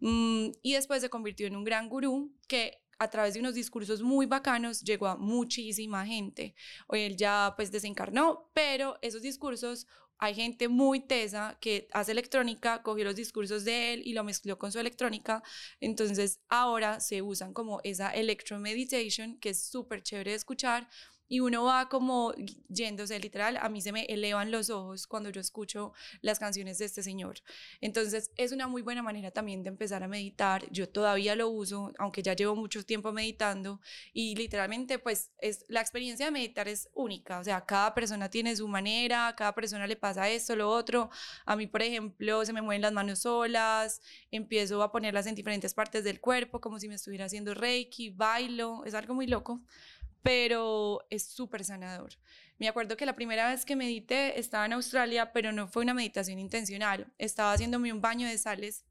Mm, 0.00 0.50
y 0.62 0.74
después 0.74 1.00
se 1.00 1.10
convirtió 1.10 1.46
en 1.46 1.56
un 1.56 1.64
gran 1.64 1.88
gurú 1.88 2.32
que 2.46 2.82
a 3.00 3.08
través 3.08 3.34
de 3.34 3.40
unos 3.40 3.54
discursos 3.54 4.02
muy 4.02 4.26
bacanos 4.26 4.82
llegó 4.82 5.08
a 5.08 5.16
muchísima 5.16 6.04
gente. 6.04 6.54
Hoy 6.86 7.00
él 7.00 7.16
ya 7.16 7.54
pues 7.56 7.72
desencarnó, 7.72 8.50
pero 8.52 8.98
esos 9.00 9.22
discursos 9.22 9.86
hay 10.20 10.34
gente 10.34 10.68
muy 10.68 11.00
tesa 11.00 11.56
que 11.60 11.88
hace 11.92 12.12
electrónica, 12.12 12.82
cogió 12.82 13.04
los 13.04 13.16
discursos 13.16 13.64
de 13.64 13.94
él 13.94 14.02
y 14.04 14.12
lo 14.12 14.22
mezcló 14.22 14.58
con 14.58 14.70
su 14.70 14.78
electrónica. 14.78 15.42
Entonces 15.80 16.40
ahora 16.50 17.00
se 17.00 17.22
usan 17.22 17.54
como 17.54 17.80
esa 17.84 18.10
electromeditation, 18.10 19.38
que 19.38 19.50
es 19.50 19.64
súper 19.64 20.02
chévere 20.02 20.32
de 20.32 20.36
escuchar, 20.36 20.88
y 21.30 21.38
uno 21.38 21.62
va 21.62 21.88
como 21.88 22.34
yéndose 22.68 23.18
literal, 23.20 23.56
a 23.56 23.68
mí 23.68 23.80
se 23.80 23.92
me 23.92 24.02
elevan 24.06 24.50
los 24.50 24.68
ojos 24.68 25.06
cuando 25.06 25.30
yo 25.30 25.40
escucho 25.40 25.92
las 26.22 26.40
canciones 26.40 26.78
de 26.78 26.86
este 26.86 27.04
señor. 27.04 27.36
Entonces 27.80 28.32
es 28.36 28.50
una 28.50 28.66
muy 28.66 28.82
buena 28.82 29.00
manera 29.00 29.30
también 29.30 29.62
de 29.62 29.68
empezar 29.68 30.02
a 30.02 30.08
meditar. 30.08 30.68
Yo 30.72 30.88
todavía 30.88 31.36
lo 31.36 31.48
uso, 31.48 31.92
aunque 31.98 32.24
ya 32.24 32.34
llevo 32.34 32.56
mucho 32.56 32.84
tiempo 32.84 33.12
meditando 33.12 33.80
y 34.12 34.34
literalmente 34.34 34.98
pues 34.98 35.30
es 35.38 35.64
la 35.68 35.80
experiencia 35.80 36.26
de 36.26 36.32
meditar 36.32 36.66
es 36.66 36.90
única, 36.94 37.38
o 37.38 37.44
sea, 37.44 37.64
cada 37.64 37.94
persona 37.94 38.28
tiene 38.28 38.56
su 38.56 38.66
manera, 38.66 39.32
cada 39.36 39.54
persona 39.54 39.86
le 39.86 39.94
pasa 39.94 40.28
esto, 40.28 40.56
lo 40.56 40.68
otro. 40.68 41.10
A 41.46 41.54
mí, 41.54 41.68
por 41.68 41.82
ejemplo, 41.82 42.44
se 42.44 42.52
me 42.52 42.60
mueven 42.60 42.82
las 42.82 42.92
manos 42.92 43.20
solas, 43.20 44.00
empiezo 44.32 44.82
a 44.82 44.90
ponerlas 44.90 45.28
en 45.28 45.36
diferentes 45.36 45.74
partes 45.74 46.02
del 46.02 46.20
cuerpo 46.20 46.60
como 46.60 46.80
si 46.80 46.88
me 46.88 46.96
estuviera 46.96 47.26
haciendo 47.26 47.54
reiki, 47.54 48.10
bailo, 48.10 48.84
es 48.84 48.94
algo 48.94 49.14
muy 49.14 49.28
loco 49.28 49.60
pero 50.22 51.06
es 51.10 51.24
súper 51.24 51.64
sanador. 51.64 52.10
Me 52.58 52.68
acuerdo 52.68 52.96
que 52.96 53.06
la 53.06 53.16
primera 53.16 53.48
vez 53.48 53.64
que 53.64 53.76
medité 53.76 54.38
estaba 54.38 54.66
en 54.66 54.74
Australia, 54.74 55.32
pero 55.32 55.50
no 55.52 55.66
fue 55.66 55.82
una 55.82 55.94
meditación 55.94 56.38
intencional. 56.38 57.12
Estaba 57.18 57.52
haciéndome 57.52 57.92
un 57.92 58.00
baño 58.00 58.28
de 58.28 58.36
sales. 58.36 58.84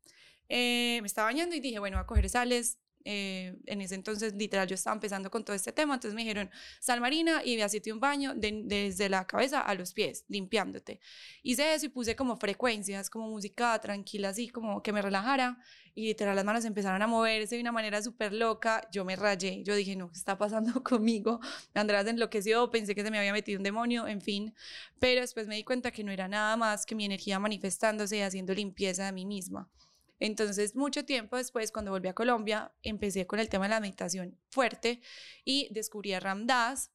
Eh, 0.50 1.00
me 1.02 1.08
estaba 1.08 1.28
bañando 1.28 1.56
y 1.56 1.60
dije, 1.60 1.78
bueno, 1.80 1.98
voy 1.98 2.04
a 2.04 2.08
coger 2.08 2.30
sales, 2.30 2.80
eh, 3.06 3.58
en 3.66 3.82
ese 3.82 3.96
entonces, 3.96 4.34
literal, 4.34 4.68
yo 4.68 4.76
estaba 4.76 4.94
empezando 4.94 5.32
con 5.32 5.44
todo 5.44 5.56
este 5.56 5.72
tema, 5.72 5.96
entonces 5.96 6.16
me 6.16 6.22
dijeron, 6.22 6.50
sal 6.80 7.02
marina 7.02 7.44
y 7.44 7.60
hacerte 7.62 7.94
un 7.94 8.00
baño 8.00 8.34
desde 8.36 9.10
la 9.10 9.26
cabeza 9.26 9.62
a 9.62 9.74
los 9.74 9.94
pies, 9.94 10.26
limpiándote. 10.28 11.00
Hice 11.44 11.74
eso 11.74 11.86
y 11.86 11.90
puse 11.90 12.16
como 12.16 12.38
frecuencias, 12.38 13.10
como 13.10 13.30
música 13.30 13.80
tranquila, 13.80 14.30
así 14.30 14.50
como 14.50 14.84
que 14.84 14.92
me 14.92 15.02
relajara, 15.02 15.58
y 15.96 16.06
literal 16.06 16.36
las 16.36 16.46
manos 16.46 16.66
empezaron 16.66 17.02
a 17.02 17.08
moverse 17.08 17.56
de 17.56 17.62
una 17.62 17.72
manera 17.72 18.02
súper 18.02 18.34
loca, 18.34 18.88
yo 18.92 19.04
me 19.06 19.16
rayé, 19.16 19.64
yo 19.64 19.76
dije, 19.76 19.96
no, 19.96 20.10
¿qué 20.12 20.18
está 20.18 20.38
pasando 20.38 20.84
conmigo? 20.84 21.40
Andrés 21.74 22.08
enloqueció, 22.08 22.70
pensé 22.70 22.96
que 22.96 23.04
se 23.04 23.12
me 23.12 23.20
había 23.20 23.34
metido 23.34 23.58
un 23.58 23.64
demonio, 23.64 24.08
en 24.08 24.22
fin, 24.22 24.54
pero 25.00 25.22
después 25.22 25.48
me 25.48 25.56
di 25.56 25.64
cuenta 25.64 25.92
que 25.92 26.04
no 26.04 26.12
era 26.12 26.28
nada 26.28 26.56
más 26.58 26.86
que 26.86 26.96
mi 26.96 27.06
energía 27.06 27.40
manifestándose 27.40 28.18
y 28.18 28.22
haciendo 28.22 28.54
limpieza 28.54 29.06
de 29.06 29.12
mí 29.12 29.26
misma. 29.26 29.70
Entonces, 30.20 30.76
mucho 30.76 31.06
tiempo 31.06 31.38
después, 31.38 31.72
cuando 31.72 31.92
volví 31.92 32.08
a 32.08 32.14
Colombia, 32.14 32.74
empecé 32.84 33.26
con 33.28 33.40
el 33.40 33.50
tema 33.50 33.66
de 33.66 33.70
la 33.70 33.80
meditación 33.80 34.38
fuerte 34.50 35.02
y 35.46 35.68
descubrí 35.72 36.14
a 36.14 36.20
Ramdas. 36.20 36.92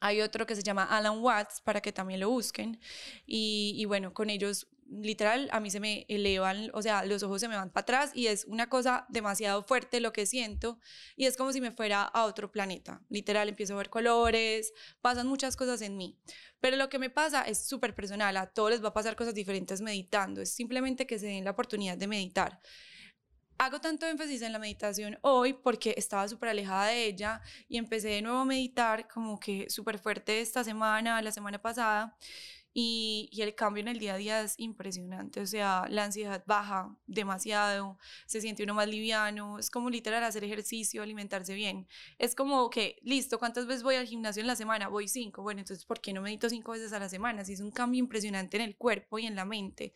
Hay 0.00 0.20
otro 0.20 0.46
que 0.46 0.54
se 0.54 0.62
llama 0.62 0.84
Alan 0.84 1.20
Watts 1.20 1.60
para 1.60 1.80
que 1.80 1.92
también 1.92 2.20
lo 2.20 2.30
busquen. 2.30 2.80
Y, 3.26 3.74
y 3.76 3.84
bueno, 3.86 4.12
con 4.12 4.30
ellos 4.30 4.68
literal, 5.02 5.48
a 5.52 5.60
mí 5.60 5.70
se 5.70 5.80
me 5.80 6.06
elevan, 6.08 6.70
o 6.72 6.82
sea, 6.82 7.04
los 7.04 7.22
ojos 7.22 7.40
se 7.40 7.48
me 7.48 7.56
van 7.56 7.70
para 7.70 7.82
atrás 7.82 8.10
y 8.14 8.28
es 8.28 8.44
una 8.44 8.68
cosa 8.68 9.06
demasiado 9.08 9.62
fuerte 9.62 10.00
lo 10.00 10.12
que 10.12 10.26
siento 10.26 10.78
y 11.16 11.26
es 11.26 11.36
como 11.36 11.52
si 11.52 11.60
me 11.60 11.70
fuera 11.70 12.02
a 12.02 12.24
otro 12.24 12.50
planeta. 12.50 13.02
Literal, 13.08 13.48
empiezo 13.48 13.74
a 13.74 13.78
ver 13.78 13.90
colores, 13.90 14.72
pasan 15.00 15.26
muchas 15.26 15.56
cosas 15.56 15.82
en 15.82 15.96
mí. 15.96 16.18
Pero 16.60 16.76
lo 16.76 16.88
que 16.88 16.98
me 16.98 17.10
pasa 17.10 17.42
es 17.42 17.66
súper 17.66 17.94
personal, 17.94 18.36
a 18.36 18.46
todos 18.46 18.70
les 18.70 18.82
va 18.82 18.88
a 18.88 18.94
pasar 18.94 19.16
cosas 19.16 19.34
diferentes 19.34 19.80
meditando, 19.80 20.40
es 20.40 20.54
simplemente 20.54 21.06
que 21.06 21.18
se 21.18 21.26
den 21.26 21.44
la 21.44 21.50
oportunidad 21.50 21.98
de 21.98 22.06
meditar. 22.06 22.60
Hago 23.56 23.80
tanto 23.80 24.06
énfasis 24.06 24.42
en 24.42 24.52
la 24.52 24.58
meditación 24.58 25.16
hoy 25.22 25.52
porque 25.52 25.94
estaba 25.96 26.26
súper 26.26 26.48
alejada 26.48 26.88
de 26.88 27.06
ella 27.06 27.40
y 27.68 27.78
empecé 27.78 28.08
de 28.08 28.22
nuevo 28.22 28.38
a 28.38 28.44
meditar 28.44 29.06
como 29.06 29.38
que 29.38 29.70
súper 29.70 30.00
fuerte 30.00 30.40
esta 30.40 30.64
semana, 30.64 31.22
la 31.22 31.30
semana 31.30 31.62
pasada 31.62 32.16
y, 32.76 33.30
el 33.40 33.54
cambio 33.54 33.82
en 33.82 33.88
el 33.88 33.98
día 34.00 34.14
a 34.14 34.16
día 34.16 34.42
es 34.42 34.54
impresionante, 34.58 35.40
o 35.40 35.46
sea, 35.46 35.86
la 35.88 36.04
ansiedad 36.04 36.42
baja 36.46 36.96
demasiado, 37.06 37.98
se 38.26 38.40
siente 38.40 38.64
uno 38.64 38.74
más 38.74 38.88
liviano, 38.88 39.58
es 39.60 39.70
como 39.70 39.90
literal 39.90 40.24
hacer 40.24 40.42
ejercicio, 40.42 41.02
alimentarse 41.02 41.54
bien, 41.54 41.86
es 42.18 42.34
como 42.34 42.68
que, 42.70 42.98
listo, 43.02 43.38
¿cuántas 43.38 43.66
veces 43.66 43.84
voy 43.84 43.94
al 43.94 44.06
gimnasio 44.06 44.40
en 44.40 44.48
la 44.48 44.56
semana? 44.56 44.88
Voy 44.88 45.06
cinco, 45.06 45.42
bueno, 45.42 45.60
entonces, 45.60 45.86
¿por 45.86 46.00
qué 46.00 46.12
no 46.12 46.20
medito 46.20 46.50
cinco 46.50 46.72
veces 46.72 46.92
a 46.92 46.98
la 46.98 47.08
semana? 47.08 47.44
Si 47.44 47.52
es 47.52 47.60
un 47.60 47.70
cambio 47.70 48.00
impresionante 48.00 48.56
en 48.56 48.64
el 48.64 48.76
cuerpo 48.76 49.18
y 49.18 49.26
en 49.26 49.36
la 49.36 49.44
mente. 49.44 49.92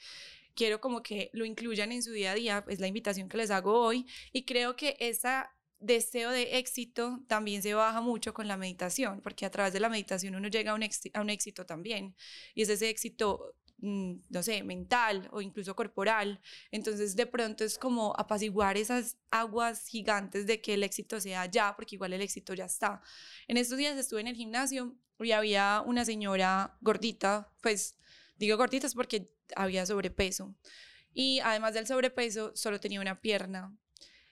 Quiero 0.54 0.80
como 0.80 1.02
que 1.02 1.30
lo 1.32 1.44
incluyan 1.44 1.92
en 1.92 2.02
su 2.02 2.12
día 2.12 2.32
a 2.32 2.34
día, 2.34 2.64
es 2.68 2.80
la 2.80 2.88
invitación 2.88 3.28
que 3.28 3.36
les 3.36 3.50
hago 3.50 3.80
hoy 3.80 4.06
y 4.32 4.44
creo 4.44 4.76
que 4.76 4.96
esa 5.00 5.52
deseo 5.80 6.30
de 6.30 6.58
éxito 6.58 7.20
también 7.26 7.62
se 7.62 7.74
baja 7.74 8.00
mucho 8.00 8.34
con 8.34 8.48
la 8.48 8.56
meditación, 8.56 9.20
porque 9.20 9.46
a 9.46 9.50
través 9.50 9.72
de 9.72 9.80
la 9.80 9.88
meditación 9.88 10.34
uno 10.34 10.48
llega 10.48 10.72
a 10.72 10.74
un, 10.74 10.82
a 10.82 11.20
un 11.20 11.30
éxito 11.30 11.66
también, 11.66 12.14
y 12.54 12.62
es 12.62 12.68
ese 12.68 12.88
éxito 12.88 13.54
mm, 13.78 14.14
no 14.30 14.42
sé, 14.42 14.62
mental 14.64 15.28
o 15.32 15.40
incluso 15.40 15.74
corporal. 15.76 16.40
Entonces 16.70 17.14
de 17.16 17.26
pronto 17.26 17.64
es 17.64 17.78
como 17.78 18.12
apaciguar 18.16 18.76
esas 18.76 19.16
aguas 19.30 19.86
gigantes 19.86 20.46
de 20.46 20.60
que 20.60 20.74
el 20.74 20.82
éxito 20.82 21.20
sea 21.20 21.46
ya, 21.46 21.74
porque 21.76 21.96
igual 21.96 22.12
el 22.12 22.22
éxito 22.22 22.54
ya 22.54 22.64
está. 22.66 23.00
En 23.46 23.56
estos 23.56 23.78
días 23.78 23.96
estuve 23.96 24.20
en 24.20 24.28
el 24.28 24.36
gimnasio 24.36 24.96
y 25.20 25.32
había 25.32 25.82
una 25.86 26.04
señora 26.04 26.76
gordita, 26.80 27.52
pues 27.62 27.96
digo 28.36 28.56
gorditas 28.56 28.94
porque 28.94 29.30
había 29.56 29.86
sobrepeso. 29.86 30.54
Y 31.12 31.40
además 31.40 31.74
del 31.74 31.86
sobrepeso, 31.86 32.52
solo 32.54 32.80
tenía 32.80 33.00
una 33.00 33.20
pierna. 33.20 33.76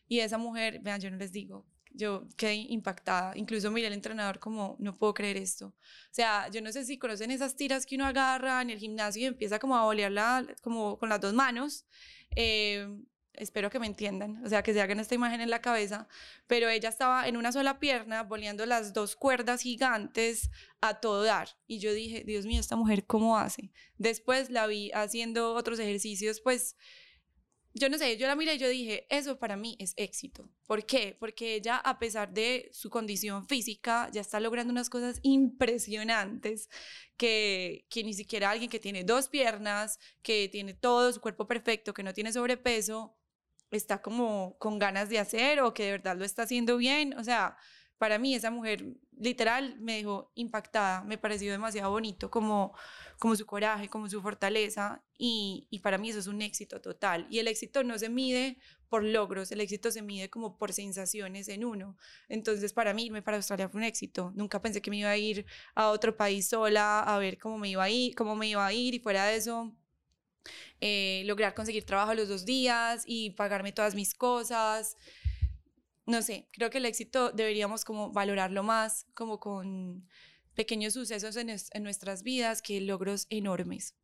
Y 0.08 0.20
esa 0.20 0.38
mujer, 0.38 0.80
vean, 0.80 1.00
yo 1.00 1.10
no 1.10 1.16
les 1.16 1.32
digo, 1.32 1.66
yo 1.92 2.28
quedé 2.36 2.54
impactada. 2.54 3.32
Incluso 3.36 3.70
miré 3.70 3.88
al 3.88 3.92
entrenador 3.94 4.38
como, 4.38 4.76
no 4.78 4.96
puedo 4.96 5.14
creer 5.14 5.36
esto. 5.36 5.68
O 5.68 5.74
sea, 6.12 6.48
yo 6.50 6.60
no 6.60 6.70
sé 6.72 6.84
si 6.84 6.98
conocen 6.98 7.30
esas 7.30 7.56
tiras 7.56 7.86
que 7.86 7.96
uno 7.96 8.06
agarra 8.06 8.62
en 8.62 8.70
el 8.70 8.78
gimnasio 8.78 9.22
y 9.22 9.26
empieza 9.26 9.58
como 9.58 9.76
a 9.76 9.84
bolearla 9.84 10.46
como 10.62 10.98
con 10.98 11.08
las 11.08 11.20
dos 11.20 11.34
manos. 11.34 11.86
Eh, 12.34 12.86
espero 13.36 13.70
que 13.70 13.78
me 13.78 13.86
entiendan, 13.86 14.44
o 14.44 14.48
sea, 14.48 14.62
que 14.62 14.72
se 14.72 14.80
hagan 14.80 15.00
esta 15.00 15.14
imagen 15.14 15.40
en 15.40 15.50
la 15.50 15.60
cabeza, 15.60 16.08
pero 16.46 16.68
ella 16.68 16.88
estaba 16.88 17.28
en 17.28 17.36
una 17.36 17.52
sola 17.52 17.78
pierna, 17.78 18.22
boleando 18.22 18.66
las 18.66 18.92
dos 18.92 19.16
cuerdas 19.16 19.62
gigantes 19.62 20.50
a 20.80 21.00
todo 21.00 21.22
dar. 21.22 21.48
Y 21.66 21.78
yo 21.78 21.92
dije, 21.92 22.24
Dios 22.24 22.46
mío, 22.46 22.60
esta 22.60 22.76
mujer, 22.76 23.04
¿cómo 23.06 23.38
hace? 23.38 23.72
Después 23.98 24.50
la 24.50 24.66
vi 24.66 24.90
haciendo 24.92 25.54
otros 25.54 25.78
ejercicios, 25.78 26.40
pues 26.40 26.76
yo 27.78 27.90
no 27.90 27.98
sé, 27.98 28.16
yo 28.16 28.26
la 28.26 28.36
miré 28.36 28.54
y 28.54 28.58
yo 28.58 28.68
dije, 28.68 29.06
eso 29.10 29.38
para 29.38 29.56
mí 29.56 29.76
es 29.78 29.92
éxito. 29.96 30.48
¿Por 30.66 30.86
qué? 30.86 31.16
Porque 31.20 31.54
ella, 31.54 31.76
a 31.76 31.98
pesar 31.98 32.32
de 32.32 32.70
su 32.72 32.88
condición 32.88 33.46
física, 33.46 34.08
ya 34.12 34.22
está 34.22 34.40
logrando 34.40 34.72
unas 34.72 34.88
cosas 34.88 35.20
impresionantes 35.22 36.70
que, 37.18 37.86
que 37.90 38.02
ni 38.02 38.14
siquiera 38.14 38.50
alguien 38.50 38.70
que 38.70 38.80
tiene 38.80 39.04
dos 39.04 39.28
piernas, 39.28 39.98
que 40.22 40.48
tiene 40.48 40.72
todo 40.72 41.12
su 41.12 41.20
cuerpo 41.20 41.46
perfecto, 41.46 41.92
que 41.92 42.02
no 42.02 42.14
tiene 42.14 42.32
sobrepeso, 42.32 43.14
está 43.70 44.00
como 44.00 44.56
con 44.58 44.78
ganas 44.78 45.10
de 45.10 45.18
hacer 45.18 45.60
o 45.60 45.74
que 45.74 45.84
de 45.84 45.90
verdad 45.92 46.16
lo 46.16 46.24
está 46.24 46.42
haciendo 46.42 46.78
bien. 46.78 47.14
O 47.18 47.24
sea, 47.24 47.58
para 47.98 48.18
mí 48.18 48.34
esa 48.34 48.50
mujer 48.50 48.86
literal 49.18 49.76
me 49.80 49.96
dejó 49.96 50.30
impactada, 50.34 51.02
me 51.04 51.18
pareció 51.18 51.50
demasiado 51.50 51.90
bonito 51.90 52.30
como, 52.30 52.74
como 53.18 53.34
su 53.36 53.46
coraje, 53.46 53.88
como 53.88 54.08
su 54.08 54.20
fortaleza 54.22 55.02
y, 55.18 55.66
y, 55.70 55.80
para 55.80 55.98
mí 55.98 56.10
eso 56.10 56.18
es 56.18 56.26
un 56.26 56.42
éxito 56.42 56.80
total. 56.80 57.26
Y 57.30 57.38
el 57.38 57.48
éxito 57.48 57.82
no 57.84 57.98
se 57.98 58.08
mide 58.08 58.58
por 58.88 59.02
logros, 59.02 59.50
el 59.52 59.60
éxito 59.60 59.90
se 59.90 60.02
mide 60.02 60.30
como 60.30 60.58
por 60.58 60.72
sensaciones 60.72 61.48
en 61.48 61.64
uno. 61.64 61.96
Entonces 62.28 62.72
para 62.72 62.94
mí 62.94 63.06
irme 63.06 63.22
para 63.22 63.38
Australia 63.38 63.68
fue 63.68 63.78
un 63.78 63.84
éxito. 63.84 64.32
Nunca 64.34 64.60
pensé 64.60 64.82
que 64.82 64.90
me 64.90 64.98
iba 64.98 65.10
a 65.10 65.16
ir 65.16 65.46
a 65.74 65.88
otro 65.90 66.16
país 66.16 66.48
sola 66.48 67.00
a 67.00 67.18
ver 67.18 67.38
cómo 67.38 67.58
me 67.58 67.70
iba 67.70 67.84
a 67.84 67.90
ir, 67.90 68.14
cómo 68.14 68.36
me 68.36 68.48
iba 68.48 68.66
a 68.66 68.72
ir 68.72 68.94
y 68.94 69.00
fuera 69.00 69.26
de 69.26 69.36
eso 69.36 69.74
eh, 70.80 71.22
lograr 71.26 71.54
conseguir 71.54 71.84
trabajo 71.84 72.14
los 72.14 72.28
dos 72.28 72.44
días 72.44 73.02
y 73.06 73.30
pagarme 73.30 73.72
todas 73.72 73.94
mis 73.94 74.14
cosas 74.14 74.96
no 76.06 76.22
sé, 76.22 76.48
creo 76.52 76.70
que 76.70 76.78
el 76.78 76.86
éxito 76.86 77.32
deberíamos 77.32 77.84
como 77.84 78.12
valorarlo 78.12 78.62
más, 78.62 79.06
como 79.14 79.40
con 79.40 80.06
pequeños 80.54 80.94
sucesos 80.94 81.36
en, 81.36 81.82
nuestras 81.82 82.22
vidas 82.22 82.62
que 82.62 82.80
logros 82.80 83.26
enormes. 83.28 83.94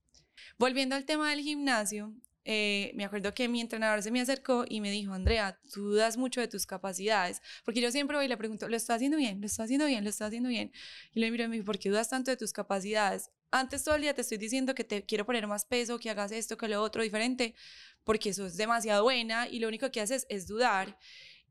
Volviendo 0.58 0.96
al 0.96 1.04
tema 1.04 1.30
del 1.30 1.40
gimnasio, 1.40 2.12
eh, 2.44 2.90
me 2.96 3.04
acuerdo 3.04 3.32
que 3.32 3.48
mi 3.48 3.60
entrenador 3.60 4.02
se 4.02 4.10
me 4.10 4.20
acercó 4.20 4.64
y 4.68 4.80
me 4.80 4.90
dijo, 4.90 5.12
Andrea, 5.12 5.60
tú 5.72 5.90
dudas 5.90 6.16
mucho 6.16 6.40
de 6.40 6.48
tus 6.48 6.66
capacidades, 6.66 7.40
porque 7.64 7.80
yo 7.80 7.92
siempre 7.92 8.16
voy 8.16 8.26
y 8.26 8.28
le 8.28 8.36
pregunto, 8.36 8.68
¿lo 8.68 8.76
estás 8.76 8.96
haciendo 8.96 9.16
bien? 9.16 9.40
¿Lo 9.40 9.46
estás 9.46 9.64
haciendo 9.64 9.86
bien? 9.86 10.02
¿Lo 10.02 10.10
estás 10.10 10.26
haciendo 10.26 10.48
bien? 10.48 10.72
Y 11.14 11.20
le 11.20 11.30
miro 11.30 11.44
y 11.44 11.48
me 11.48 11.56
dijo, 11.56 11.66
¿por 11.66 11.78
qué 11.78 11.88
dudas 11.88 12.08
tanto 12.08 12.32
de 12.32 12.36
tus 12.36 12.52
capacidades? 12.52 13.30
Antes 13.52 13.84
todo 13.84 13.94
el 13.94 14.02
día 14.02 14.14
te 14.14 14.22
estoy 14.22 14.38
diciendo 14.38 14.74
que 14.74 14.82
te 14.82 15.04
quiero 15.04 15.24
poner 15.24 15.46
más 15.46 15.64
peso, 15.64 15.98
que 16.00 16.10
hagas 16.10 16.32
esto, 16.32 16.56
que 16.56 16.68
lo 16.68 16.82
otro 16.82 17.02
diferente, 17.02 17.54
porque 18.02 18.30
eso 18.30 18.46
es 18.46 18.56
demasiado 18.56 19.04
buena 19.04 19.46
y 19.48 19.60
lo 19.60 19.68
único 19.68 19.90
que 19.90 20.00
haces 20.00 20.26
es 20.28 20.46
dudar. 20.46 20.98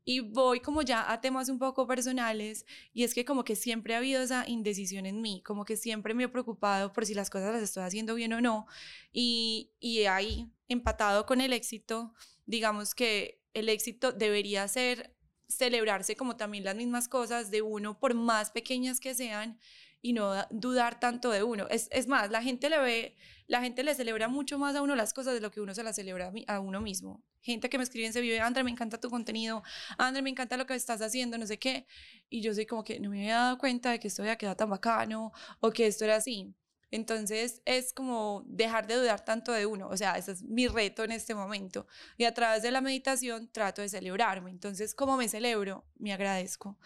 Y 0.04 0.20
voy 0.20 0.60
como 0.60 0.82
ya 0.82 1.10
a 1.10 1.20
temas 1.20 1.48
un 1.48 1.58
poco 1.58 1.86
personales 1.86 2.66
y 2.92 3.04
es 3.04 3.14
que 3.14 3.24
como 3.24 3.44
que 3.44 3.54
siempre 3.54 3.94
ha 3.94 3.98
habido 3.98 4.22
esa 4.22 4.48
indecisión 4.48 5.06
en 5.06 5.20
mí, 5.20 5.42
como 5.44 5.64
que 5.64 5.76
siempre 5.76 6.14
me 6.14 6.24
he 6.24 6.28
preocupado 6.28 6.92
por 6.92 7.06
si 7.06 7.14
las 7.14 7.30
cosas 7.30 7.52
las 7.52 7.62
estoy 7.62 7.84
haciendo 7.84 8.14
bien 8.14 8.32
o 8.32 8.40
no 8.40 8.66
y, 9.12 9.70
y 9.78 10.04
ahí 10.04 10.50
empatado 10.68 11.24
con 11.24 11.40
el 11.40 11.52
éxito, 11.52 12.14
digamos 12.46 12.94
que 12.94 13.40
el 13.54 13.68
éxito 13.68 14.12
debería 14.12 14.66
ser 14.66 15.14
celebrarse 15.48 16.16
como 16.16 16.36
también 16.36 16.64
las 16.64 16.76
mismas 16.76 17.08
cosas 17.08 17.50
de 17.50 17.62
uno 17.62 17.98
por 17.98 18.14
más 18.14 18.50
pequeñas 18.50 19.00
que 19.00 19.14
sean 19.14 19.58
y 20.02 20.12
no 20.12 20.34
dudar 20.50 20.98
tanto 20.98 21.30
de 21.30 21.44
uno. 21.44 21.68
Es, 21.70 21.88
es, 21.92 22.08
más, 22.08 22.30
la 22.30 22.42
gente 22.42 22.68
le 22.68 22.78
ve, 22.80 23.16
la 23.46 23.62
gente 23.62 23.84
le 23.84 23.94
celebra 23.94 24.28
mucho 24.28 24.58
más 24.58 24.74
a 24.74 24.82
uno 24.82 24.96
las 24.96 25.14
cosas 25.14 25.32
de 25.32 25.40
lo 25.40 25.52
que 25.52 25.60
uno 25.60 25.74
se 25.74 25.84
las 25.84 25.94
celebra 25.94 26.32
a, 26.48 26.60
uno 26.60 26.80
mismo. 26.80 27.22
Gente 27.40 27.70
que 27.70 27.78
me 27.78 27.84
escribe 27.84 28.06
en 28.06 28.10
ese 28.10 28.20
video, 28.20 28.44
André, 28.44 28.64
me 28.64 28.70
encanta 28.72 29.00
tu 29.00 29.08
contenido, 29.08 29.62
André, 29.98 30.22
me 30.22 30.30
encanta 30.30 30.56
lo 30.56 30.66
que 30.66 30.74
estás 30.74 31.00
haciendo, 31.00 31.38
no 31.38 31.46
sé 31.46 31.58
qué. 31.58 31.86
Y 32.28 32.42
yo 32.42 32.52
soy 32.52 32.66
como 32.66 32.82
que 32.82 32.98
no 32.98 33.10
me 33.10 33.20
había 33.20 33.36
dado 33.36 33.58
cuenta 33.58 33.92
de 33.92 34.00
que 34.00 34.08
esto 34.08 34.22
había 34.22 34.36
quedado 34.36 34.56
tan 34.56 34.70
bacano 34.70 35.32
o 35.60 35.70
que 35.70 35.86
esto 35.86 36.04
era 36.04 36.16
así. 36.16 36.52
Entonces 36.92 37.62
es 37.64 37.94
como 37.94 38.44
dejar 38.46 38.86
de 38.86 38.96
dudar 38.96 39.24
tanto 39.24 39.50
de 39.50 39.64
uno, 39.64 39.88
o 39.88 39.96
sea, 39.96 40.18
ese 40.18 40.32
es 40.32 40.42
mi 40.42 40.68
reto 40.68 41.02
en 41.04 41.12
este 41.12 41.34
momento. 41.34 41.86
Y 42.18 42.24
a 42.24 42.34
través 42.34 42.62
de 42.62 42.70
la 42.70 42.82
meditación 42.82 43.48
trato 43.50 43.80
de 43.80 43.88
celebrarme. 43.88 44.50
Entonces, 44.50 44.94
¿cómo 44.94 45.16
me 45.16 45.26
celebro? 45.26 45.86
Me 45.98 46.12
agradezco. 46.12 46.78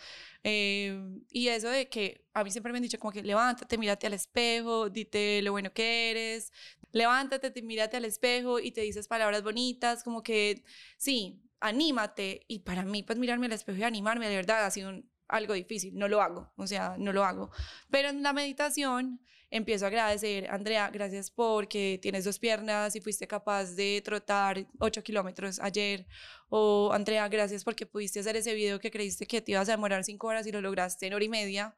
Eh, 0.45 0.97
y 1.29 1.49
eso 1.49 1.69
de 1.69 1.89
que 1.89 2.25
a 2.35 2.45
mí 2.45 2.53
siempre 2.53 2.71
me 2.71 2.79
han 2.79 2.85
dicho 2.85 3.01
como 3.01 3.11
que 3.11 3.23
levántate, 3.25 3.77
mírate 3.79 4.07
al 4.07 4.15
espejo, 4.15 4.89
dite 4.91 5.43
lo 5.43 5.51
bueno 5.51 5.73
que 5.73 6.13
eres, 6.13 6.53
levántate, 6.93 7.51
te, 7.51 7.63
mírate 7.63 7.97
al 7.97 8.05
espejo 8.05 8.61
y 8.61 8.71
te 8.71 8.83
dices 8.83 9.09
palabras 9.09 9.43
bonitas, 9.43 10.05
como 10.05 10.23
que 10.23 10.63
sí, 10.99 11.43
anímate. 11.59 12.43
Y 12.47 12.61
para 12.61 12.85
mí, 12.85 13.03
pues 13.03 13.19
mirarme 13.19 13.47
al 13.47 13.53
espejo 13.53 13.79
y 13.79 13.83
animarme, 13.83 14.29
de 14.29 14.37
verdad, 14.37 14.65
ha 14.65 14.71
sido 14.71 14.93
algo 15.27 15.55
difícil, 15.55 15.99
no 15.99 16.07
lo 16.07 16.23
hago, 16.23 16.53
o 16.57 16.69
sea, 16.69 16.95
no 16.97 17.13
lo 17.13 17.25
hago. 17.25 17.51
Pero 17.91 18.11
en 18.11 18.23
la 18.23 18.33
meditación 18.33 19.21
empiezo 19.51 19.85
a 19.85 19.89
agradecer, 19.89 20.49
Andrea, 20.51 20.91
gracias 20.91 21.31
porque 21.31 21.99
tienes 22.03 22.25
dos 22.25 22.39
piernas 22.39 22.97
y 22.97 23.01
fuiste 23.01 23.27
capaz 23.27 23.75
de 23.75 24.03
trotar 24.05 24.67
8 24.79 25.03
kilómetros 25.03 25.61
ayer. 25.61 26.07
O 26.49 26.91
Andrea, 26.93 27.29
gracias 27.29 27.65
porque 27.65 27.87
pudiste 27.87 28.21
hacer 28.21 28.37
ese 28.37 28.55
video 28.55 28.79
que 28.81 28.91
creíste 28.91 29.27
que 29.27 29.41
te 29.41 29.53
ibas 29.53 29.69
a 29.69 29.73
demorar 29.73 30.05
5 30.05 30.27
horas 30.27 30.47
y 30.47 30.53
lo 30.53 30.61
lograste 30.61 31.07
en 31.07 31.15
hora 31.15 31.25
y 31.25 31.29
media. 31.29 31.77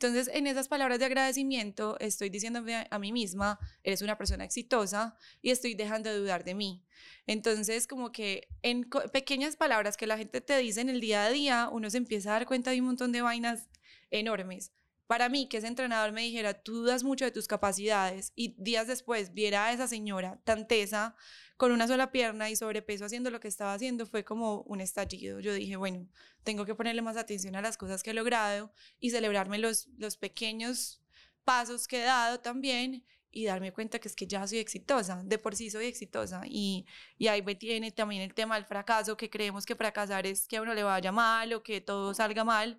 Entonces, 0.00 0.30
en 0.32 0.46
esas 0.46 0.68
palabras 0.68 1.00
de 1.00 1.06
agradecimiento, 1.06 1.98
estoy 1.98 2.30
diciéndome 2.30 2.86
a 2.88 2.98
mí 3.00 3.10
misma, 3.10 3.58
eres 3.82 4.00
una 4.00 4.16
persona 4.16 4.44
exitosa 4.44 5.16
y 5.42 5.50
estoy 5.50 5.74
dejando 5.74 6.08
de 6.08 6.18
dudar 6.18 6.44
de 6.44 6.54
mí. 6.54 6.84
Entonces, 7.26 7.88
como 7.88 8.12
que 8.12 8.46
en 8.62 8.88
pequeñas 9.12 9.56
palabras 9.56 9.96
que 9.96 10.06
la 10.06 10.16
gente 10.16 10.40
te 10.40 10.56
dice 10.58 10.82
en 10.82 10.88
el 10.88 11.00
día 11.00 11.24
a 11.24 11.30
día, 11.30 11.68
uno 11.72 11.90
se 11.90 11.96
empieza 11.96 12.30
a 12.30 12.32
dar 12.34 12.46
cuenta 12.46 12.70
de 12.70 12.80
un 12.80 12.86
montón 12.86 13.10
de 13.10 13.22
vainas 13.22 13.68
enormes 14.10 14.70
para 15.08 15.30
mí 15.30 15.48
que 15.48 15.56
ese 15.56 15.66
entrenador 15.66 16.12
me 16.12 16.20
dijera, 16.20 16.52
tú 16.52 16.82
dudas 16.82 17.02
mucho 17.02 17.24
de 17.24 17.30
tus 17.30 17.48
capacidades 17.48 18.32
y 18.36 18.54
días 18.58 18.86
después 18.86 19.32
viera 19.32 19.64
a 19.64 19.72
esa 19.72 19.88
señora 19.88 20.38
tan 20.44 20.68
tesa 20.68 21.16
con 21.56 21.72
una 21.72 21.88
sola 21.88 22.12
pierna 22.12 22.50
y 22.50 22.56
sobrepeso 22.56 23.06
haciendo 23.06 23.30
lo 23.30 23.40
que 23.40 23.48
estaba 23.48 23.72
haciendo, 23.72 24.04
fue 24.04 24.22
como 24.22 24.60
un 24.62 24.82
estallido. 24.82 25.40
Yo 25.40 25.54
dije, 25.54 25.76
bueno, 25.76 26.06
tengo 26.44 26.66
que 26.66 26.74
ponerle 26.74 27.00
más 27.00 27.16
atención 27.16 27.56
a 27.56 27.62
las 27.62 27.78
cosas 27.78 28.02
que 28.02 28.10
he 28.10 28.14
logrado 28.14 28.70
y 29.00 29.08
celebrarme 29.08 29.58
los, 29.58 29.88
los 29.96 30.18
pequeños 30.18 31.02
pasos 31.42 31.88
que 31.88 32.02
he 32.02 32.04
dado 32.04 32.40
también 32.40 33.02
y 33.30 33.46
darme 33.46 33.72
cuenta 33.72 33.98
que 33.98 34.08
es 34.08 34.14
que 34.14 34.26
ya 34.26 34.46
soy 34.46 34.58
exitosa, 34.58 35.22
de 35.24 35.38
por 35.38 35.56
sí 35.56 35.70
soy 35.70 35.86
exitosa. 35.86 36.42
Y, 36.44 36.84
y 37.16 37.28
ahí 37.28 37.42
tiene 37.56 37.92
también 37.92 38.20
el 38.20 38.34
tema 38.34 38.56
del 38.56 38.66
fracaso, 38.66 39.16
que 39.16 39.30
creemos 39.30 39.64
que 39.64 39.74
fracasar 39.74 40.26
es 40.26 40.46
que 40.46 40.58
a 40.58 40.62
uno 40.62 40.74
le 40.74 40.82
vaya 40.82 41.12
mal 41.12 41.54
o 41.54 41.62
que 41.62 41.80
todo 41.80 42.12
salga 42.12 42.44
mal 42.44 42.78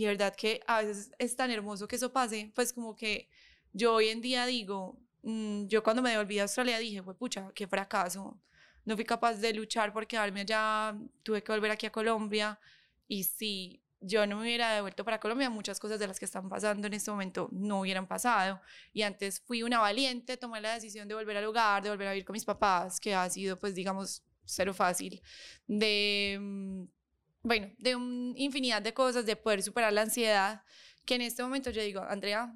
y 0.00 0.06
verdad 0.06 0.34
que 0.34 0.62
a 0.66 0.80
veces 0.80 1.12
es 1.18 1.36
tan 1.36 1.50
hermoso 1.50 1.86
que 1.86 1.96
eso 1.96 2.10
pase, 2.10 2.50
pues 2.54 2.72
como 2.72 2.96
que 2.96 3.28
yo 3.74 3.92
hoy 3.92 4.08
en 4.08 4.22
día 4.22 4.46
digo, 4.46 4.98
mm, 5.22 5.66
yo 5.66 5.82
cuando 5.82 6.00
me 6.00 6.08
devolví 6.08 6.38
a 6.38 6.44
Australia 6.44 6.78
dije, 6.78 7.02
pues 7.02 7.18
pucha, 7.18 7.52
qué 7.54 7.66
fracaso. 7.66 8.40
No 8.86 8.96
fui 8.96 9.04
capaz 9.04 9.34
de 9.34 9.52
luchar 9.52 9.92
por 9.92 10.06
quedarme 10.06 10.40
allá, 10.40 10.96
tuve 11.22 11.42
que 11.42 11.52
volver 11.52 11.70
aquí 11.70 11.84
a 11.84 11.92
Colombia. 11.92 12.58
Y 13.08 13.24
sí, 13.24 13.82
yo 14.00 14.26
no 14.26 14.36
me 14.36 14.42
hubiera 14.44 14.72
devuelto 14.72 15.04
para 15.04 15.20
Colombia, 15.20 15.50
muchas 15.50 15.78
cosas 15.78 16.00
de 16.00 16.06
las 16.06 16.18
que 16.18 16.24
están 16.24 16.48
pasando 16.48 16.86
en 16.86 16.94
este 16.94 17.10
momento 17.10 17.50
no 17.52 17.80
hubieran 17.80 18.06
pasado. 18.08 18.58
Y 18.94 19.02
antes 19.02 19.40
fui 19.40 19.62
una 19.62 19.80
valiente, 19.80 20.38
tomé 20.38 20.62
la 20.62 20.72
decisión 20.72 21.08
de 21.08 21.14
volver 21.14 21.36
al 21.36 21.44
hogar, 21.44 21.82
de 21.82 21.90
volver 21.90 22.08
a 22.08 22.12
vivir 22.12 22.24
con 22.24 22.32
mis 22.32 22.46
papás, 22.46 22.98
que 23.00 23.14
ha 23.14 23.28
sido, 23.28 23.58
pues, 23.58 23.74
digamos, 23.74 24.22
cero 24.46 24.72
fácil, 24.72 25.20
de, 25.66 26.38
mm, 26.40 26.84
bueno, 27.42 27.70
de 27.78 27.96
una 27.96 28.38
infinidad 28.38 28.82
de 28.82 28.94
cosas, 28.94 29.26
de 29.26 29.36
poder 29.36 29.62
superar 29.62 29.92
la 29.92 30.02
ansiedad, 30.02 30.62
que 31.04 31.14
en 31.14 31.22
este 31.22 31.42
momento 31.42 31.70
yo 31.70 31.82
digo, 31.82 32.02
Andrea, 32.02 32.54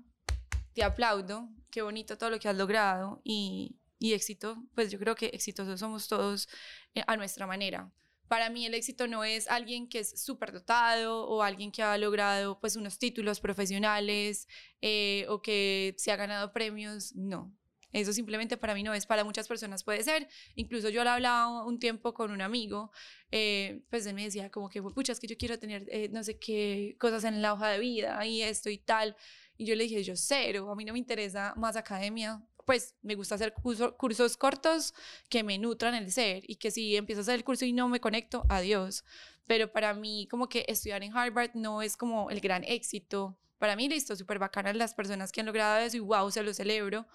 te 0.75 0.83
aplaudo, 0.83 1.49
qué 1.71 1.83
bonito 1.83 2.19
todo 2.19 2.31
lo 2.31 2.39
que 2.39 2.49
has 2.49 2.57
logrado 2.57 3.21
y, 3.25 3.77
y 3.99 4.13
éxito, 4.13 4.63
pues 4.75 4.91
yo 4.91 4.99
creo 4.99 5.15
que 5.15 5.27
exitosos 5.27 5.81
somos 5.81 6.09
todos 6.09 6.49
eh, 6.95 7.03
a 7.07 7.17
nuestra 7.17 7.47
manera. 7.47 7.91
Para 8.29 8.51
mí 8.51 8.67
el 8.67 8.75
éxito 8.75 9.07
no 9.07 9.23
es 9.23 9.49
alguien 9.49 9.89
que 9.89 10.01
es 10.01 10.21
súper 10.23 10.53
dotado 10.53 11.27
o 11.27 11.43
alguien 11.43 11.71
que 11.71 11.83
ha 11.83 11.97
logrado 11.99 12.59
pues 12.59 12.75
unos 12.77 12.99
títulos 12.99 13.41
profesionales 13.41 14.49
eh, 14.81 15.27
o 15.29 15.41
que 15.43 15.95
se 15.99 16.11
ha 16.11 16.17
ganado 16.17 16.53
premios, 16.53 17.15
no. 17.15 17.55
Eso 17.95 18.13
simplemente 18.13 18.57
para 18.57 18.75
mí 18.75 18.83
no 18.83 18.93
es, 18.93 19.07
para 19.07 19.23
muchas 19.23 19.47
personas 19.47 19.85
puede 19.85 20.03
ser. 20.03 20.29
Incluso 20.57 20.89
yo 20.89 21.05
le 21.05 21.11
hablaba 21.11 21.65
un 21.65 21.79
tiempo 21.79 22.13
con 22.13 22.33
un 22.33 22.41
amigo, 22.41 22.91
eh, 23.31 23.83
pues 23.89 24.05
él 24.07 24.15
me 24.15 24.25
decía 24.25 24.51
como 24.51 24.69
que, 24.69 24.83
pucha, 24.83 25.13
es 25.13 25.21
que 25.21 25.29
yo 25.29 25.37
quiero 25.39 25.59
tener 25.61 25.87
no 26.11 26.25
sé 26.25 26.39
qué 26.39 26.97
cosas 26.99 27.23
en 27.23 27.41
la 27.41 27.53
hoja 27.53 27.69
de 27.69 27.79
vida 27.79 28.27
y 28.27 28.43
esto 28.43 28.69
y 28.69 28.79
tal. 28.79 29.17
Y 29.57 29.67
yo 29.67 29.77
le 29.77 29.85
dije, 29.85 30.03
yo 30.03 30.17
cero, 30.17 30.69
a 30.73 30.75
mí 30.75 30.85
no 30.85 30.93
me 30.93 30.99
interesa 30.99 31.55
más 31.57 31.77
academia, 31.77 32.43
pues 32.65 32.97
me 33.03 33.15
gusta 33.15 33.37
hacer 33.37 33.55
cursos 33.55 34.37
cortos 34.37 34.93
que 35.29 35.45
me 35.45 35.57
nutran 35.59 35.95
el 35.95 36.11
ser 36.11 36.43
y 36.49 36.57
que 36.57 36.73
si 36.73 36.97
empiezo 36.97 37.21
a 37.21 37.23
hacer 37.23 37.37
el 37.37 37.45
curso 37.45 37.65
y 37.65 37.73
no 37.73 37.89
me 37.89 38.01
conecto, 38.01 38.45
adiós. 38.49 39.05
Pero 39.47 39.71
para 39.71 39.95
mí 39.95 40.27
como 40.29 40.49
que 40.49 40.65
estudiar 40.67 41.05
en 41.05 41.17
Harvard 41.17 41.51
no 41.55 41.81
es 41.81 41.97
como 41.97 42.31
el 42.31 42.41
gran 42.41 42.65
éxito. 42.65 43.39
Para 43.59 43.77
mí, 43.77 43.89
listo, 43.89 44.17
súper 44.17 44.41
bacanas 44.41 44.75
las 44.75 44.95
personas 44.95 45.31
que 45.31 45.41
han 45.41 45.47
logrado 45.47 45.79
eso 45.79 45.97
y 45.97 46.01
wow, 46.01 46.29
se 46.33 46.43
lo 46.43 46.53
celebro 46.53 47.07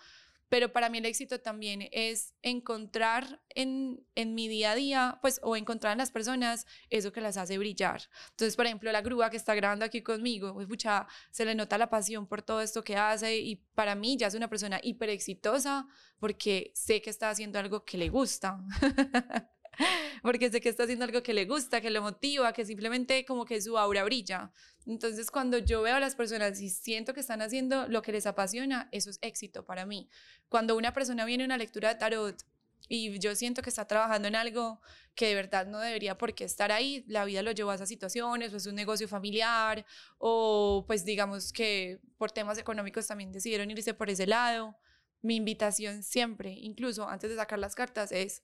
pero 0.50 0.74
para 0.74 0.90
mí 0.90 0.98
el 0.98 1.06
éxito 1.06 1.40
también 1.40 1.88
es 1.92 2.34
encontrar 2.42 3.42
en, 3.50 4.06
en, 4.16 4.36
mi 4.36 4.48
día 4.48 4.72
a 4.72 4.76
día, 4.76 5.20
pues, 5.22 5.40
o 5.44 5.56
encontrar 5.56 5.94
en 5.94 6.00
las 6.00 6.12
personas 6.12 6.66
eso 6.90 7.12
que 7.12 7.22
las 7.22 7.38
hace 7.38 7.58
brillar. 7.58 8.02
Entonces, 8.32 8.56
por 8.56 8.66
ejemplo, 8.66 8.92
la 8.92 9.02
grúa 9.02 9.30
que 9.30 9.38
está 9.38 9.54
grabando 9.56 9.86
aquí 9.86 10.02
conmigo, 10.02 10.56
pucha, 10.68 11.08
se 11.32 11.46
le 11.46 11.56
nota 11.56 11.78
la 11.78 11.90
pasión 11.90 12.28
por 12.28 12.42
todo 12.42 12.62
esto 12.62 12.84
que 12.84 12.98
hace 12.98 13.38
y 13.38 13.58
para 13.76 13.96
mí 13.96 14.18
ya 14.18 14.28
es 14.28 14.34
una 14.34 14.50
persona 14.50 14.80
hiper 14.82 15.10
exitosa 15.10 15.88
porque 16.20 16.72
sé 16.74 17.02
que 17.02 17.10
está 17.10 17.30
haciendo 17.30 17.60
algo 17.60 17.86
que 17.86 17.98
le 17.98 18.10
gusta. 18.10 18.60
porque 20.24 20.50
sé 20.50 20.62
que 20.62 20.70
está 20.70 20.84
haciendo 20.84 21.06
algo 21.06 21.24
que 21.24 21.34
le 21.34 21.46
gusta, 21.46 21.82
que 21.82 21.90
le 21.90 22.00
motiva, 22.00 22.54
que 22.54 22.66
simplemente 22.66 23.26
como 23.26 23.46
que 23.46 23.62
su 23.62 23.78
aura 23.78 24.04
brilla. 24.04 24.52
Entonces, 24.86 25.30
cuando 25.32 25.58
yo 25.58 25.82
veo 25.82 25.96
a 25.96 26.00
las 26.00 26.16
personas 26.16 26.60
y 26.62 26.70
siento 26.70 27.14
que 27.14 27.20
están 27.20 27.42
haciendo 27.42 27.88
lo 27.88 28.02
que 28.02 28.12
les 28.12 28.26
apasiona, 28.26 28.90
eso 28.92 29.10
es 29.10 29.20
éxito 29.22 29.66
para 29.66 29.86
mí. 29.86 30.10
Cuando 30.48 30.76
una 30.76 30.94
persona 30.94 31.26
viene 31.26 31.44
a 31.44 31.46
una 31.46 31.58
lectura 31.58 31.90
de 31.90 31.96
tarot 31.96 32.44
y 32.88 33.20
yo 33.20 33.36
siento 33.36 33.62
que 33.62 33.70
está 33.70 33.86
trabajando 33.86 34.28
en 34.28 34.36
algo 34.36 34.82
que 35.14 35.28
de 35.28 35.36
verdad 35.36 35.68
no 35.68 35.80
debería 35.80 36.18
por 36.18 36.34
qué 36.34 36.46
estar 36.46 36.72
ahí, 36.72 37.04
la 37.08 37.26
vida 37.26 37.44
lo 37.44 37.52
llevó 37.52 37.72
a 37.72 37.76
esas 37.76 37.90
situaciones, 37.90 38.54
o 38.54 38.58
es 38.58 38.66
un 38.66 38.76
negocio 38.76 39.08
familiar, 39.08 39.86
o 40.18 40.86
pues 40.88 41.06
digamos 41.06 41.54
que 41.54 42.00
por 42.18 42.32
temas 42.32 42.58
económicos 42.58 43.06
también 43.06 43.32
decidieron 43.32 43.70
irse 43.70 43.94
por 43.94 44.10
ese 44.10 44.26
lado. 44.26 44.76
Mi 45.22 45.36
invitación 45.36 46.02
siempre, 46.02 46.52
incluso 46.52 47.08
antes 47.08 47.30
de 47.30 47.36
sacar 47.36 47.60
las 47.60 47.76
cartas, 47.76 48.12
es 48.12 48.42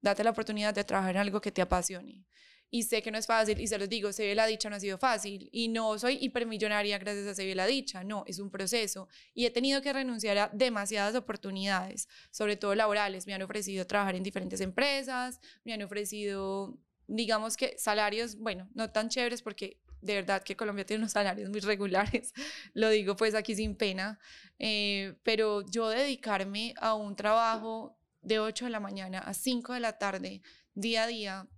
date 0.00 0.24
la 0.24 0.30
oportunidad 0.30 0.74
de 0.74 0.84
trabajar 0.84 1.14
en 1.14 1.20
algo 1.20 1.40
que 1.40 1.52
te 1.52 1.62
apasione. 1.62 2.24
Y 2.70 2.82
sé 2.82 3.02
que 3.02 3.10
no 3.10 3.16
es 3.16 3.26
fácil, 3.26 3.58
y 3.60 3.66
se 3.66 3.78
los 3.78 3.88
digo, 3.88 4.12
se 4.12 4.26
ve 4.26 4.34
la 4.34 4.46
dicha 4.46 4.68
no 4.68 4.76
ha 4.76 4.80
sido 4.80 4.98
fácil, 4.98 5.48
y 5.52 5.68
no 5.68 5.98
soy 5.98 6.18
hipermillonaria 6.20 6.98
gracias 6.98 7.26
a 7.26 7.34
se 7.34 7.46
ve 7.46 7.54
la 7.54 7.66
dicha, 7.66 8.04
no, 8.04 8.24
es 8.26 8.38
un 8.38 8.50
proceso. 8.50 9.08
Y 9.32 9.46
he 9.46 9.50
tenido 9.50 9.80
que 9.80 9.92
renunciar 9.92 10.36
a 10.36 10.50
demasiadas 10.52 11.14
oportunidades, 11.14 12.08
sobre 12.30 12.56
todo 12.56 12.74
laborales. 12.74 13.26
Me 13.26 13.32
han 13.32 13.42
ofrecido 13.42 13.86
trabajar 13.86 14.16
en 14.16 14.22
diferentes 14.22 14.60
empresas, 14.60 15.40
me 15.64 15.72
han 15.72 15.82
ofrecido, 15.82 16.78
digamos 17.06 17.56
que 17.56 17.78
salarios, 17.78 18.36
bueno, 18.36 18.68
no 18.74 18.90
tan 18.90 19.08
chéveres 19.08 19.40
porque 19.40 19.80
de 20.00 20.14
verdad 20.14 20.42
que 20.42 20.56
Colombia 20.56 20.84
tiene 20.84 21.02
unos 21.02 21.12
salarios 21.12 21.50
muy 21.50 21.60
regulares, 21.60 22.32
lo 22.74 22.90
digo 22.90 23.16
pues 23.16 23.34
aquí 23.34 23.54
sin 23.56 23.76
pena, 23.76 24.18
eh, 24.58 25.14
pero 25.22 25.62
yo 25.68 25.88
dedicarme 25.88 26.74
a 26.78 26.94
un 26.94 27.16
trabajo 27.16 27.97
de 28.22 28.38
8 28.38 28.66
de 28.66 28.70
la 28.70 28.80
mañana 28.80 29.18
a 29.18 29.34
5 29.34 29.74
de 29.74 29.80
la 29.80 29.98
tarde, 29.98 30.42
día 30.74 31.04
a 31.04 31.06
día, 31.06 31.48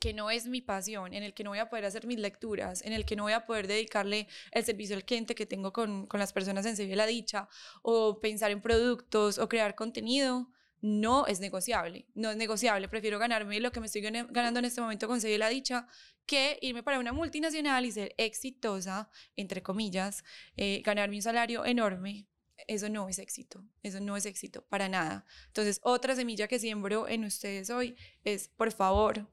que 0.00 0.12
no 0.14 0.30
es 0.30 0.46
mi 0.46 0.60
pasión, 0.60 1.12
en 1.12 1.22
el 1.22 1.34
que 1.34 1.44
no 1.44 1.50
voy 1.50 1.58
a 1.58 1.68
poder 1.68 1.84
hacer 1.84 2.06
mis 2.06 2.18
lecturas, 2.18 2.82
en 2.82 2.92
el 2.92 3.04
que 3.04 3.16
no 3.16 3.24
voy 3.24 3.32
a 3.32 3.46
poder 3.46 3.66
dedicarle 3.66 4.28
el 4.52 4.64
servicio 4.64 4.96
al 4.96 5.04
cliente 5.04 5.34
que 5.34 5.46
tengo 5.46 5.72
con, 5.72 6.06
con 6.06 6.20
las 6.20 6.32
personas 6.32 6.64
en 6.66 6.76
Sevilla 6.76 6.96
la 6.96 7.06
Dicha, 7.06 7.48
o 7.82 8.20
pensar 8.20 8.50
en 8.50 8.60
productos, 8.60 9.38
o 9.38 9.48
crear 9.48 9.74
contenido, 9.74 10.50
no 10.80 11.26
es 11.26 11.40
negociable, 11.40 12.06
no 12.14 12.30
es 12.30 12.36
negociable. 12.36 12.88
Prefiero 12.88 13.18
ganarme 13.18 13.60
lo 13.60 13.72
que 13.72 13.80
me 13.80 13.86
estoy 13.86 14.02
ganando 14.02 14.60
en 14.60 14.64
este 14.64 14.80
momento 14.80 15.08
con 15.08 15.20
Sevilla 15.20 15.38
la 15.38 15.48
Dicha 15.48 15.88
que 16.26 16.58
irme 16.60 16.82
para 16.82 16.98
una 16.98 17.12
multinacional 17.12 17.86
y 17.86 17.90
ser 17.90 18.14
exitosa, 18.18 19.10
entre 19.34 19.62
comillas, 19.62 20.24
eh, 20.56 20.82
ganarme 20.84 21.16
un 21.16 21.22
salario 21.22 21.64
enorme, 21.64 22.26
eso 22.66 22.88
no 22.88 23.08
es 23.08 23.18
éxito, 23.18 23.64
eso 23.82 24.00
no 24.00 24.16
es 24.16 24.26
éxito 24.26 24.62
para 24.66 24.88
nada. 24.88 25.24
Entonces, 25.46 25.80
otra 25.82 26.16
semilla 26.16 26.48
que 26.48 26.58
siembro 26.58 27.08
en 27.08 27.24
ustedes 27.24 27.70
hoy 27.70 27.96
es, 28.24 28.48
por 28.48 28.72
favor, 28.72 29.30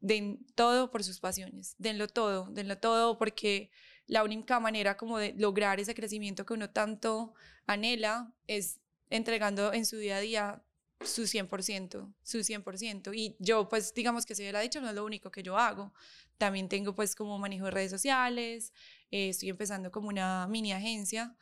den 0.00 0.44
todo 0.54 0.90
por 0.90 1.02
sus 1.04 1.20
pasiones, 1.20 1.76
denlo 1.78 2.08
todo, 2.08 2.48
denlo 2.50 2.78
todo 2.78 3.16
porque 3.16 3.70
la 4.06 4.22
única 4.22 4.60
manera 4.60 4.96
como 4.96 5.18
de 5.18 5.32
lograr 5.34 5.80
ese 5.80 5.94
crecimiento 5.94 6.44
que 6.44 6.54
uno 6.54 6.70
tanto 6.70 7.34
anhela 7.66 8.32
es 8.46 8.80
entregando 9.08 9.72
en 9.72 9.86
su 9.86 9.96
día 9.96 10.16
a 10.16 10.20
día 10.20 10.64
su 11.00 11.22
100%, 11.22 12.14
su 12.22 12.38
100%. 12.38 13.12
Y 13.14 13.36
yo, 13.38 13.68
pues, 13.68 13.94
digamos 13.94 14.26
que 14.26 14.34
se 14.34 14.50
la 14.52 14.60
dicho, 14.60 14.80
no 14.80 14.88
es 14.88 14.94
lo 14.94 15.04
único 15.04 15.30
que 15.30 15.42
yo 15.42 15.58
hago. 15.58 15.92
También 16.38 16.68
tengo, 16.68 16.94
pues, 16.94 17.14
como 17.14 17.38
manejo 17.38 17.66
de 17.66 17.70
redes 17.70 17.90
sociales, 17.90 18.72
eh, 19.10 19.30
estoy 19.30 19.50
empezando 19.50 19.90
como 19.90 20.08
una 20.08 20.46
mini 20.48 20.72
agencia, 20.72 21.36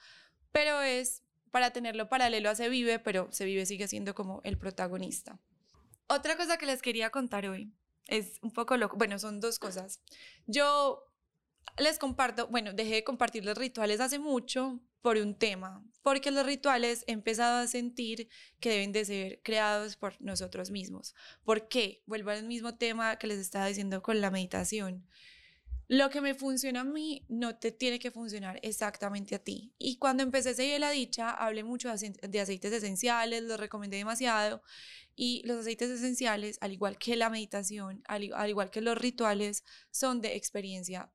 pero 0.52 0.80
es 0.80 1.22
para 1.50 1.70
tenerlo 1.70 2.08
paralelo 2.08 2.50
a 2.50 2.54
Se 2.54 2.68
Vive, 2.68 2.98
pero 2.98 3.30
Se 3.32 3.44
Vive 3.44 3.66
sigue 3.66 3.88
siendo 3.88 4.14
como 4.14 4.40
el 4.44 4.58
protagonista. 4.58 5.38
Otra 6.08 6.36
cosa 6.36 6.56
que 6.56 6.66
les 6.66 6.82
quería 6.82 7.10
contar 7.10 7.46
hoy 7.46 7.72
es 8.06 8.38
un 8.42 8.52
poco 8.52 8.76
loco, 8.76 8.96
bueno, 8.96 9.18
son 9.18 9.40
dos 9.40 9.58
cosas. 9.58 10.00
Yo 10.46 11.04
les 11.78 11.98
comparto, 11.98 12.48
bueno, 12.48 12.72
dejé 12.72 12.96
de 12.96 13.04
compartir 13.04 13.44
los 13.44 13.56
rituales 13.56 14.00
hace 14.00 14.18
mucho 14.18 14.80
por 15.00 15.16
un 15.16 15.34
tema, 15.34 15.84
porque 16.02 16.30
los 16.30 16.46
rituales 16.46 17.04
he 17.06 17.12
empezado 17.12 17.58
a 17.58 17.66
sentir 17.66 18.28
que 18.60 18.70
deben 18.70 18.92
de 18.92 19.04
ser 19.04 19.40
creados 19.42 19.96
por 19.96 20.20
nosotros 20.20 20.70
mismos. 20.70 21.14
¿Por 21.44 21.68
qué? 21.68 22.02
Vuelvo 22.06 22.30
al 22.30 22.44
mismo 22.44 22.76
tema 22.76 23.16
que 23.16 23.26
les 23.26 23.38
estaba 23.38 23.66
diciendo 23.66 24.02
con 24.02 24.20
la 24.20 24.30
meditación. 24.30 25.06
Lo 25.92 26.08
que 26.08 26.22
me 26.22 26.34
funciona 26.34 26.80
a 26.80 26.84
mí 26.84 27.22
no 27.28 27.56
te 27.56 27.70
tiene 27.70 27.98
que 27.98 28.10
funcionar 28.10 28.58
exactamente 28.62 29.34
a 29.34 29.38
ti. 29.38 29.74
Y 29.76 29.98
cuando 29.98 30.22
empecé 30.22 30.48
a 30.48 30.54
seguir 30.54 30.80
la 30.80 30.88
dicha, 30.88 31.28
hablé 31.32 31.64
mucho 31.64 31.90
de 31.92 32.40
aceites 32.40 32.72
esenciales, 32.72 33.42
los 33.42 33.60
recomendé 33.60 33.98
demasiado. 33.98 34.62
Y 35.14 35.42
los 35.44 35.58
aceites 35.58 35.90
esenciales, 35.90 36.56
al 36.62 36.72
igual 36.72 36.96
que 36.96 37.14
la 37.14 37.28
meditación, 37.28 38.02
al, 38.08 38.22
igual 38.22 38.70
que 38.70 38.80
los 38.80 38.96
rituales, 38.96 39.64
son 39.90 40.22
de 40.22 40.34
experiencia 40.34 41.12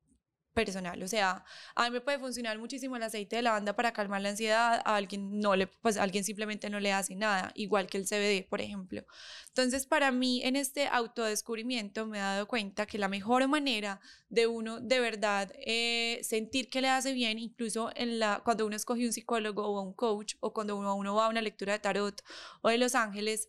personal. 0.58 1.04
O 1.04 1.08
sea, 1.08 1.46
a 1.76 1.84
mí 1.84 1.92
me 1.92 2.02
puede 2.02 2.18
funcionar 2.18 2.58
muchísimo 2.58 2.96
el 2.96 3.04
aceite 3.04 3.36
de 3.36 3.44
lavanda 3.44 3.76
para 3.76 3.94
calmar 3.94 4.22
la 4.22 4.30
ansiedad, 4.30 4.82
a 4.84 4.96
alguien 4.96 5.40
no 5.40 5.56
le, 5.56 5.68
pues 5.68 5.98
alguien 5.98 6.24
simplemente 6.24 6.68
no 6.72 6.80
le 6.80 6.92
hace 6.92 7.16
nada, 7.16 7.52
igual 7.54 7.86
que 7.86 8.00
el 8.00 8.08
CBD, 8.08 8.50
por 8.50 8.60
ejemplo. 8.60 9.06
Entonces, 9.50 9.86
para 9.86 10.12
mí 10.12 10.42
en 10.44 10.56
este 10.56 10.88
autodescubrimiento 10.88 12.08
me 12.08 12.18
he 12.18 12.22
dado 12.22 12.48
cuenta 12.48 12.88
que 12.88 12.98
la 12.98 13.08
mejor 13.08 13.48
manera 13.48 14.02
de 14.30 14.48
uno 14.48 14.80
de 14.80 15.00
verdad 15.00 15.52
eh, 15.60 16.22
sentir 16.24 16.72
que 16.72 16.82
le 16.82 16.90
hace 16.90 17.14
bien, 17.14 17.38
incluso 17.38 17.92
en 17.96 18.18
la, 18.18 18.42
cuando 18.44 18.66
uno 18.66 18.76
escoge 18.76 19.06
un 19.06 19.14
psicólogo 19.14 19.64
o 19.64 19.80
un 19.84 19.94
coach, 19.94 20.38
o 20.40 20.54
cuando 20.54 20.76
uno, 20.76 20.96
uno 20.96 21.14
va 21.14 21.28
a 21.28 21.30
una 21.30 21.42
lectura 21.42 21.74
de 21.74 21.80
tarot 21.80 22.24
o 22.64 22.70
de 22.70 22.80
los 22.80 22.96
ángeles, 22.96 23.48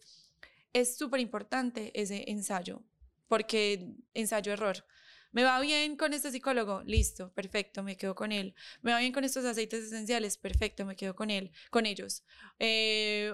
es 0.74 0.98
súper 0.98 1.20
importante 1.20 1.90
ese 1.98 2.24
ensayo, 2.30 2.82
porque 3.28 3.94
ensayo 4.12 4.52
error. 4.52 4.84
Me 5.30 5.44
va 5.44 5.60
bien 5.60 5.96
con 5.96 6.12
este 6.14 6.30
psicólogo, 6.30 6.82
listo, 6.84 7.32
perfecto, 7.32 7.82
me 7.82 7.96
quedo 7.96 8.14
con 8.14 8.32
él. 8.32 8.54
Me 8.82 8.92
va 8.92 8.98
bien 8.98 9.12
con 9.12 9.24
estos 9.24 9.44
aceites 9.44 9.84
esenciales, 9.84 10.38
perfecto, 10.38 10.84
me 10.86 10.96
quedo 10.96 11.14
con 11.14 11.30
él, 11.30 11.52
con 11.70 11.86
ellos. 11.86 12.24
Eh, 12.58 13.32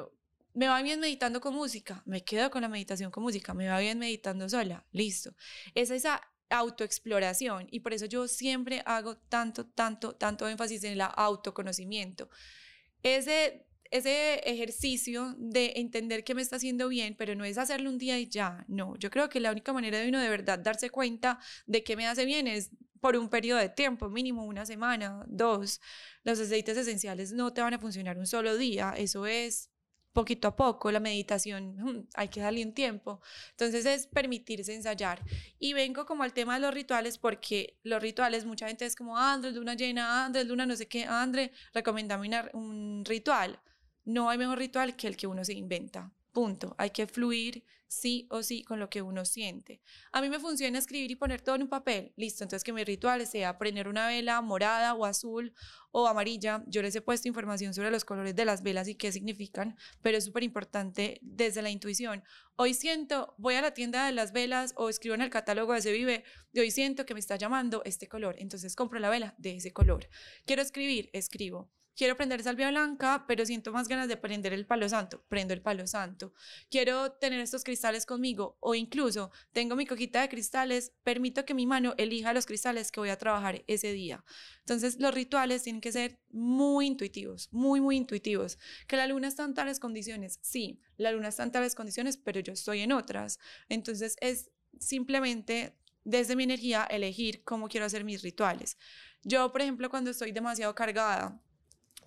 me 0.54 0.68
va 0.68 0.80
bien 0.82 1.00
meditando 1.00 1.40
con 1.40 1.54
música, 1.54 2.02
me 2.06 2.24
quedo 2.24 2.50
con 2.50 2.62
la 2.62 2.68
meditación 2.68 3.10
con 3.10 3.22
música. 3.22 3.54
Me 3.54 3.68
va 3.68 3.78
bien 3.80 3.98
meditando 3.98 4.48
sola, 4.48 4.86
listo. 4.92 5.34
Es 5.74 5.90
esa 5.90 6.20
autoexploración 6.50 7.66
y 7.70 7.80
por 7.80 7.92
eso 7.92 8.06
yo 8.06 8.28
siempre 8.28 8.82
hago 8.86 9.16
tanto, 9.16 9.66
tanto, 9.66 10.14
tanto 10.14 10.48
énfasis 10.48 10.84
en 10.84 10.92
el 10.92 11.00
autoconocimiento. 11.00 12.28
Ese 13.02 13.66
ese 13.94 14.40
ejercicio 14.40 15.36
de 15.38 15.74
entender 15.76 16.24
que 16.24 16.34
me 16.34 16.42
está 16.42 16.56
haciendo 16.56 16.88
bien, 16.88 17.14
pero 17.16 17.36
no 17.36 17.44
es 17.44 17.58
hacerlo 17.58 17.90
un 17.90 17.98
día 17.98 18.18
y 18.18 18.28
ya, 18.28 18.64
no, 18.66 18.96
yo 18.96 19.08
creo 19.08 19.28
que 19.28 19.38
la 19.38 19.52
única 19.52 19.72
manera 19.72 20.00
de 20.00 20.08
uno 20.08 20.20
de 20.20 20.28
verdad 20.28 20.58
darse 20.58 20.90
cuenta 20.90 21.38
de 21.66 21.84
que 21.84 21.94
me 21.94 22.08
hace 22.08 22.24
bien 22.24 22.48
es 22.48 22.70
por 23.00 23.16
un 23.16 23.28
periodo 23.28 23.60
de 23.60 23.68
tiempo, 23.68 24.08
mínimo 24.08 24.44
una 24.46 24.66
semana, 24.66 25.24
dos. 25.28 25.80
Los 26.24 26.40
aceites 26.40 26.76
esenciales 26.76 27.32
no 27.32 27.52
te 27.52 27.60
van 27.60 27.74
a 27.74 27.78
funcionar 27.78 28.18
un 28.18 28.26
solo 28.26 28.56
día, 28.56 28.94
eso 28.96 29.26
es 29.26 29.70
poquito 30.12 30.48
a 30.48 30.56
poco, 30.56 30.90
la 30.90 30.98
meditación, 31.00 31.76
mm, 31.76 32.08
hay 32.14 32.28
que 32.28 32.40
darle 32.40 32.64
un 32.64 32.74
tiempo. 32.74 33.20
Entonces 33.50 33.86
es 33.86 34.08
permitirse 34.08 34.74
ensayar. 34.74 35.22
Y 35.60 35.72
vengo 35.72 36.04
como 36.04 36.24
al 36.24 36.32
tema 36.32 36.54
de 36.54 36.60
los 36.60 36.74
rituales 36.74 37.18
porque 37.18 37.78
los 37.84 38.02
rituales, 38.02 38.44
mucha 38.44 38.66
gente 38.66 38.86
es 38.86 38.96
como, 38.96 39.16
Andrés, 39.16 39.54
luna 39.54 39.74
llena, 39.74 40.24
Andrés, 40.24 40.46
luna 40.46 40.66
no 40.66 40.74
sé 40.74 40.88
qué, 40.88 41.04
Andrés, 41.04 41.50
recomendame 41.72 42.28
un 42.54 43.04
ritual. 43.04 43.60
No 44.04 44.28
hay 44.28 44.38
mejor 44.38 44.58
ritual 44.58 44.96
que 44.96 45.08
el 45.08 45.16
que 45.16 45.26
uno 45.26 45.44
se 45.44 45.54
inventa. 45.54 46.12
Punto. 46.32 46.74
Hay 46.78 46.90
que 46.90 47.06
fluir 47.06 47.64
sí 47.86 48.26
o 48.30 48.42
sí 48.42 48.64
con 48.64 48.80
lo 48.80 48.90
que 48.90 49.02
uno 49.02 49.24
siente. 49.24 49.80
A 50.12 50.20
mí 50.20 50.28
me 50.28 50.40
funciona 50.40 50.78
escribir 50.78 51.10
y 51.10 51.16
poner 51.16 51.40
todo 51.40 51.54
en 51.54 51.62
un 51.62 51.68
papel. 51.68 52.12
Listo, 52.16 52.42
entonces 52.42 52.64
que 52.64 52.72
mi 52.72 52.82
ritual 52.82 53.26
sea 53.26 53.56
prender 53.56 53.88
una 53.88 54.08
vela 54.08 54.40
morada 54.40 54.94
o 54.94 55.04
azul 55.04 55.54
o 55.92 56.08
amarilla. 56.08 56.64
Yo 56.66 56.82
les 56.82 56.96
he 56.96 57.00
puesto 57.00 57.28
información 57.28 57.72
sobre 57.72 57.90
los 57.90 58.04
colores 58.04 58.34
de 58.34 58.44
las 58.44 58.62
velas 58.62 58.88
y 58.88 58.96
qué 58.96 59.12
significan, 59.12 59.76
pero 60.02 60.18
es 60.18 60.24
súper 60.24 60.42
importante 60.42 61.18
desde 61.22 61.62
la 61.62 61.70
intuición. 61.70 62.24
Hoy 62.56 62.74
siento, 62.74 63.34
voy 63.38 63.54
a 63.54 63.62
la 63.62 63.74
tienda 63.74 64.04
de 64.04 64.12
las 64.12 64.32
velas 64.32 64.74
o 64.76 64.88
escribo 64.88 65.14
en 65.14 65.22
el 65.22 65.30
catálogo 65.30 65.72
de 65.72 65.82
Se 65.82 65.92
Vive, 65.92 66.24
y 66.52 66.60
hoy 66.60 66.70
siento 66.70 67.06
que 67.06 67.14
me 67.14 67.20
está 67.20 67.36
llamando 67.36 67.82
este 67.84 68.08
color, 68.08 68.34
entonces 68.38 68.74
compro 68.74 68.98
la 68.98 69.10
vela 69.10 69.34
de 69.38 69.56
ese 69.56 69.72
color. 69.72 70.08
Quiero 70.46 70.62
escribir, 70.62 71.10
escribo 71.12 71.70
quiero 71.96 72.16
prender 72.16 72.42
salvia 72.42 72.70
blanca, 72.70 73.24
pero 73.26 73.46
siento 73.46 73.72
más 73.72 73.88
ganas 73.88 74.08
de 74.08 74.16
prender 74.16 74.52
el 74.52 74.66
palo 74.66 74.88
santo, 74.88 75.24
prendo 75.28 75.54
el 75.54 75.62
palo 75.62 75.86
santo. 75.86 76.32
Quiero 76.70 77.12
tener 77.12 77.40
estos 77.40 77.64
cristales 77.64 78.06
conmigo 78.06 78.56
o 78.60 78.74
incluso 78.74 79.30
tengo 79.52 79.76
mi 79.76 79.86
cojita 79.86 80.20
de 80.20 80.28
cristales, 80.28 80.92
permito 81.02 81.44
que 81.44 81.54
mi 81.54 81.66
mano 81.66 81.94
elija 81.96 82.32
los 82.32 82.46
cristales 82.46 82.90
que 82.90 83.00
voy 83.00 83.10
a 83.10 83.18
trabajar 83.18 83.64
ese 83.66 83.92
día. 83.92 84.24
Entonces 84.60 84.98
los 85.00 85.14
rituales 85.14 85.62
tienen 85.62 85.80
que 85.80 85.92
ser 85.92 86.20
muy 86.30 86.86
intuitivos, 86.86 87.48
muy, 87.52 87.80
muy 87.80 87.96
intuitivos. 87.96 88.58
Que 88.86 88.96
la 88.96 89.06
luna 89.06 89.28
está 89.28 89.44
en 89.44 89.54
tales 89.54 89.80
condiciones, 89.80 90.38
sí, 90.42 90.80
la 90.96 91.12
luna 91.12 91.28
está 91.28 91.42
en 91.42 91.52
tales 91.52 91.74
condiciones, 91.74 92.16
pero 92.16 92.40
yo 92.40 92.52
estoy 92.52 92.80
en 92.80 92.92
otras. 92.92 93.38
Entonces 93.68 94.16
es 94.20 94.50
simplemente 94.78 95.76
desde 96.04 96.36
mi 96.36 96.44
energía 96.44 96.84
elegir 96.84 97.42
cómo 97.44 97.68
quiero 97.68 97.86
hacer 97.86 98.04
mis 98.04 98.22
rituales. 98.22 98.76
Yo, 99.22 99.50
por 99.52 99.62
ejemplo, 99.62 99.88
cuando 99.88 100.10
estoy 100.10 100.32
demasiado 100.32 100.74
cargada, 100.74 101.40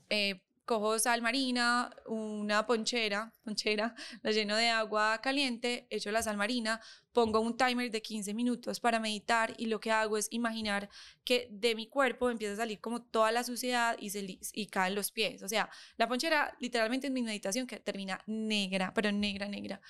eh, 0.10 0.42
cojo 0.68 1.00
sal 1.00 1.22
marina, 1.22 1.90
una 2.06 2.68
ponchera, 2.68 3.32
ponchera, 3.44 3.96
la 4.22 4.32
lleno 4.32 4.56
de 4.58 4.68
agua 4.68 5.20
caliente, 5.24 5.88
echo 5.90 6.12
la 6.12 6.22
sal 6.22 6.36
marina, 6.36 6.82
pongo 7.14 7.40
un 7.40 7.56
timer 7.56 7.90
de 7.90 8.02
15 8.02 8.34
minutos 8.34 8.82
para 8.82 9.00
meditar 9.00 9.56
y 9.58 9.68
lo 9.68 9.80
que 9.80 9.92
hago 9.92 10.18
es 10.18 10.28
imaginar 10.30 10.90
que 11.24 11.48
de 11.50 11.74
mi 11.74 11.88
cuerpo 11.88 12.30
empieza 12.30 12.54
a 12.54 12.58
salir 12.58 12.82
como 12.82 13.02
toda 13.02 13.32
la 13.32 13.46
suciedad 13.46 13.96
y, 13.98 14.10
se, 14.10 14.40
y 14.54 14.68
caen 14.68 14.94
los 14.94 15.12
pies. 15.12 15.42
O 15.42 15.48
sea, 15.48 15.70
la 15.96 16.08
ponchera 16.08 16.56
literalmente 16.60 17.08
en 17.08 17.14
mi 17.14 17.24
meditación 17.24 17.66
que 17.66 17.80
termina 17.80 18.22
negra, 18.28 18.94
pero 18.94 19.12
negra, 19.14 19.48
negra. 19.48 19.82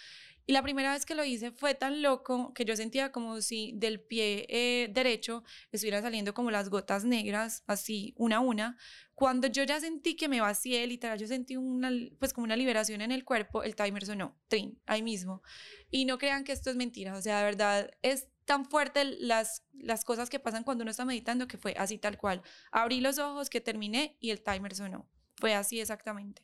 Y 0.49 0.53
la 0.53 0.63
primera 0.63 0.93
vez 0.93 1.05
que 1.05 1.13
lo 1.13 1.25
hice 1.25 1.51
fue 1.51 1.75
tan 1.75 2.01
loco 2.01 2.53
que 2.53 2.63
yo 2.63 2.73
sentía 2.77 3.11
como 3.11 3.41
si 3.41 3.73
del 3.75 3.99
pie 3.99 4.45
eh, 4.47 4.87
derecho 4.89 5.43
estuvieran 5.73 6.01
saliendo 6.01 6.33
como 6.33 6.51
las 6.51 6.69
gotas 6.69 7.03
negras, 7.03 7.65
así, 7.67 8.13
una 8.15 8.37
a 8.37 8.39
una. 8.39 8.77
Cuando 9.13 9.47
yo 9.47 9.65
ya 9.65 9.81
sentí 9.81 10.15
que 10.15 10.29
me 10.29 10.39
vacié, 10.39 10.87
literal, 10.87 11.19
yo 11.19 11.27
sentí 11.27 11.57
una, 11.57 11.91
pues 12.17 12.31
como 12.31 12.45
una 12.45 12.55
liberación 12.55 13.01
en 13.01 13.11
el 13.11 13.25
cuerpo, 13.25 13.61
el 13.61 13.75
timer 13.75 14.05
sonó, 14.05 14.39
trin, 14.47 14.79
ahí 14.85 15.03
mismo. 15.03 15.43
Y 15.91 16.05
no 16.05 16.17
crean 16.17 16.45
que 16.45 16.53
esto 16.53 16.69
es 16.69 16.77
mentira, 16.77 17.17
o 17.17 17.21
sea, 17.21 17.39
de 17.39 17.43
verdad, 17.43 17.91
es 18.01 18.29
tan 18.45 18.63
fuerte 18.63 19.03
las, 19.03 19.65
las 19.73 20.05
cosas 20.05 20.29
que 20.29 20.39
pasan 20.39 20.63
cuando 20.63 20.83
uno 20.83 20.91
está 20.91 21.03
meditando 21.03 21.49
que 21.49 21.57
fue 21.57 21.75
así 21.77 21.97
tal 21.97 22.17
cual. 22.17 22.41
Abrí 22.71 23.01
los 23.01 23.19
ojos, 23.19 23.49
que 23.49 23.59
terminé 23.59 24.15
y 24.21 24.31
el 24.31 24.41
timer 24.41 24.73
sonó. 24.73 25.09
Fue 25.35 25.53
así 25.53 25.81
exactamente. 25.81 26.41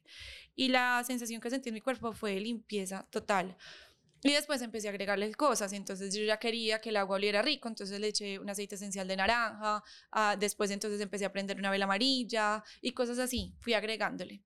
Y 0.56 0.68
la 0.68 1.02
sensación 1.06 1.40
que 1.40 1.50
sentí 1.50 1.70
en 1.70 1.76
mi 1.76 1.82
cuerpo 1.82 2.12
fue 2.12 2.40
limpieza 2.40 3.08
total. 3.10 3.56
Y 4.24 4.32
después 4.32 4.62
empecé 4.62 4.88
a 4.88 4.92
agregarle 4.92 5.34
cosas, 5.34 5.74
entonces 5.74 6.16
yo 6.16 6.24
ya 6.24 6.38
quería 6.38 6.80
que 6.80 6.90
el 6.90 6.98
agua 6.98 7.18
oliera 7.18 7.42
rico, 7.42 7.68
entonces 7.68 8.00
le 8.00 8.08
eché 8.08 8.40
un 8.40 8.50
aceite 8.50 8.76
esencial 8.76 9.06
de 9.06 9.18
naranja, 9.18 9.84
ah, 10.12 10.38
después 10.40 10.72
entonces 10.72 11.02
empecé 11.02 11.26
a 11.26 11.34
prender 11.34 11.58
una 11.58 11.70
vela 11.70 11.84
amarilla 11.84 12.64
y 12.82 12.94
cosas 12.94 13.20
así, 13.20 13.54
fui 13.60 13.74
agregándole. 13.74 14.42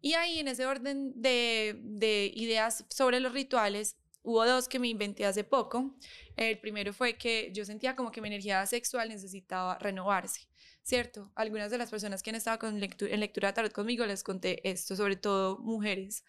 Y 0.00 0.14
ahí 0.14 0.38
en 0.38 0.48
ese 0.48 0.64
orden 0.64 1.12
de, 1.14 1.78
de 1.82 2.32
ideas 2.34 2.86
sobre 2.88 3.20
los 3.20 3.32
rituales, 3.34 3.98
hubo 4.22 4.46
dos 4.46 4.66
que 4.66 4.78
me 4.78 4.88
inventé 4.88 5.26
hace 5.26 5.44
poco. 5.44 5.94
El 6.36 6.58
primero 6.58 6.92
fue 6.94 7.18
que 7.18 7.50
yo 7.52 7.64
sentía 7.66 7.96
como 7.96 8.10
que 8.10 8.22
mi 8.22 8.28
energía 8.28 8.64
sexual 8.64 9.10
necesitaba 9.10 9.76
renovarse, 9.78 10.48
¿cierto? 10.82 11.32
Algunas 11.34 11.70
de 11.70 11.78
las 11.78 11.90
personas 11.90 12.22
que 12.22 12.30
han 12.30 12.36
estado 12.36 12.58
con 12.58 12.82
en 12.82 13.20
lectura 13.20 13.48
de 13.48 13.52
tarot 13.52 13.72
conmigo 13.72 14.06
les 14.06 14.22
conté 14.22 14.66
esto, 14.68 14.96
sobre 14.96 15.16
todo 15.16 15.58
mujeres 15.58 16.24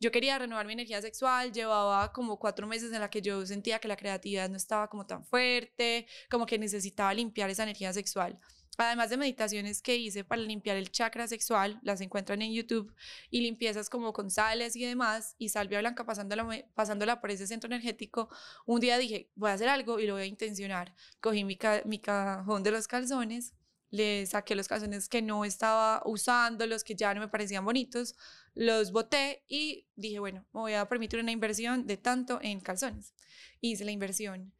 yo 0.00 0.10
quería 0.10 0.38
renovar 0.38 0.66
mi 0.66 0.72
energía 0.72 1.00
sexual, 1.02 1.52
llevaba 1.52 2.12
como 2.12 2.38
cuatro 2.38 2.66
meses 2.66 2.92
en 2.92 3.00
la 3.00 3.10
que 3.10 3.20
yo 3.20 3.44
sentía 3.46 3.78
que 3.78 3.88
la 3.88 3.96
creatividad 3.96 4.48
no 4.48 4.56
estaba 4.56 4.88
como 4.88 5.06
tan 5.06 5.24
fuerte, 5.24 6.06
como 6.30 6.46
que 6.46 6.58
necesitaba 6.58 7.12
limpiar 7.12 7.50
esa 7.50 7.64
energía 7.64 7.92
sexual. 7.92 8.40
Además 8.78 9.10
de 9.10 9.18
meditaciones 9.18 9.82
que 9.82 9.96
hice 9.96 10.24
para 10.24 10.40
limpiar 10.40 10.78
el 10.78 10.90
chakra 10.90 11.28
sexual, 11.28 11.78
las 11.82 12.00
encuentran 12.00 12.40
en 12.40 12.54
YouTube, 12.54 12.94
y 13.28 13.42
limpiezas 13.42 13.90
como 13.90 14.14
con 14.14 14.30
sales 14.30 14.74
y 14.74 14.86
demás, 14.86 15.34
y 15.36 15.50
salvia 15.50 15.80
blanca 15.80 16.06
pasándola, 16.06 16.48
pasándola 16.74 17.20
por 17.20 17.30
ese 17.30 17.46
centro 17.46 17.66
energético, 17.66 18.30
un 18.64 18.80
día 18.80 18.96
dije, 18.96 19.30
voy 19.34 19.50
a 19.50 19.54
hacer 19.54 19.68
algo 19.68 20.00
y 20.00 20.06
lo 20.06 20.14
voy 20.14 20.22
a 20.22 20.26
intencionar. 20.26 20.94
Cogí 21.20 21.44
mi, 21.44 21.58
mi 21.84 21.98
cajón 21.98 22.62
de 22.62 22.70
los 22.70 22.88
calzones, 22.88 23.52
le 23.90 24.24
saqué 24.24 24.54
los 24.54 24.68
calzones 24.68 25.08
que 25.08 25.20
no 25.20 25.44
estaba 25.44 26.02
usando, 26.06 26.66
los 26.66 26.84
que 26.84 26.94
ya 26.94 27.12
no 27.12 27.20
me 27.20 27.28
parecían 27.28 27.64
bonitos, 27.64 28.14
los 28.54 28.92
boté 28.92 29.44
y 29.48 29.88
dije, 29.96 30.18
bueno, 30.18 30.46
me 30.52 30.60
voy 30.60 30.72
a 30.74 30.88
permitir 30.88 31.20
una 31.20 31.32
inversión 31.32 31.86
de 31.86 31.96
tanto 31.96 32.38
en 32.42 32.60
calzones. 32.60 33.14
Hice 33.60 33.84
la 33.84 33.92
inversión. 33.92 34.52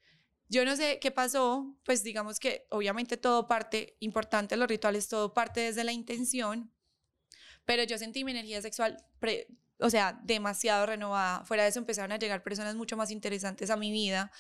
Yo 0.49 0.65
no 0.65 0.75
sé 0.77 0.99
qué 1.01 1.11
pasó, 1.11 1.79
pues 1.85 2.03
digamos 2.03 2.41
que 2.41 2.67
obviamente 2.71 3.17
todo 3.17 3.47
parte, 3.47 3.97
importante 4.01 4.57
los 4.57 4.69
rituales, 4.69 5.09
todo 5.09 5.33
parte 5.33 5.61
desde 5.61 5.85
la 5.85 5.93
intención, 5.93 6.73
pero 7.65 7.85
yo 7.85 7.99
sentí 7.99 8.25
mi 8.25 8.33
energía 8.33 8.61
sexual 8.61 8.97
o 9.81 9.91
sea, 9.91 10.21
demasiado 10.25 10.87
renovada. 10.87 11.45
Fuera 11.45 11.63
de 11.63 11.71
eso 11.71 11.79
empezaron 11.79 12.13
a 12.13 12.19
llegar 12.19 12.43
personas 12.43 12.77
mucho 12.77 12.97
más 12.97 13.11
interesantes 13.11 13.71
a 13.71 13.77
mi 13.77 13.91
vida 13.91 14.31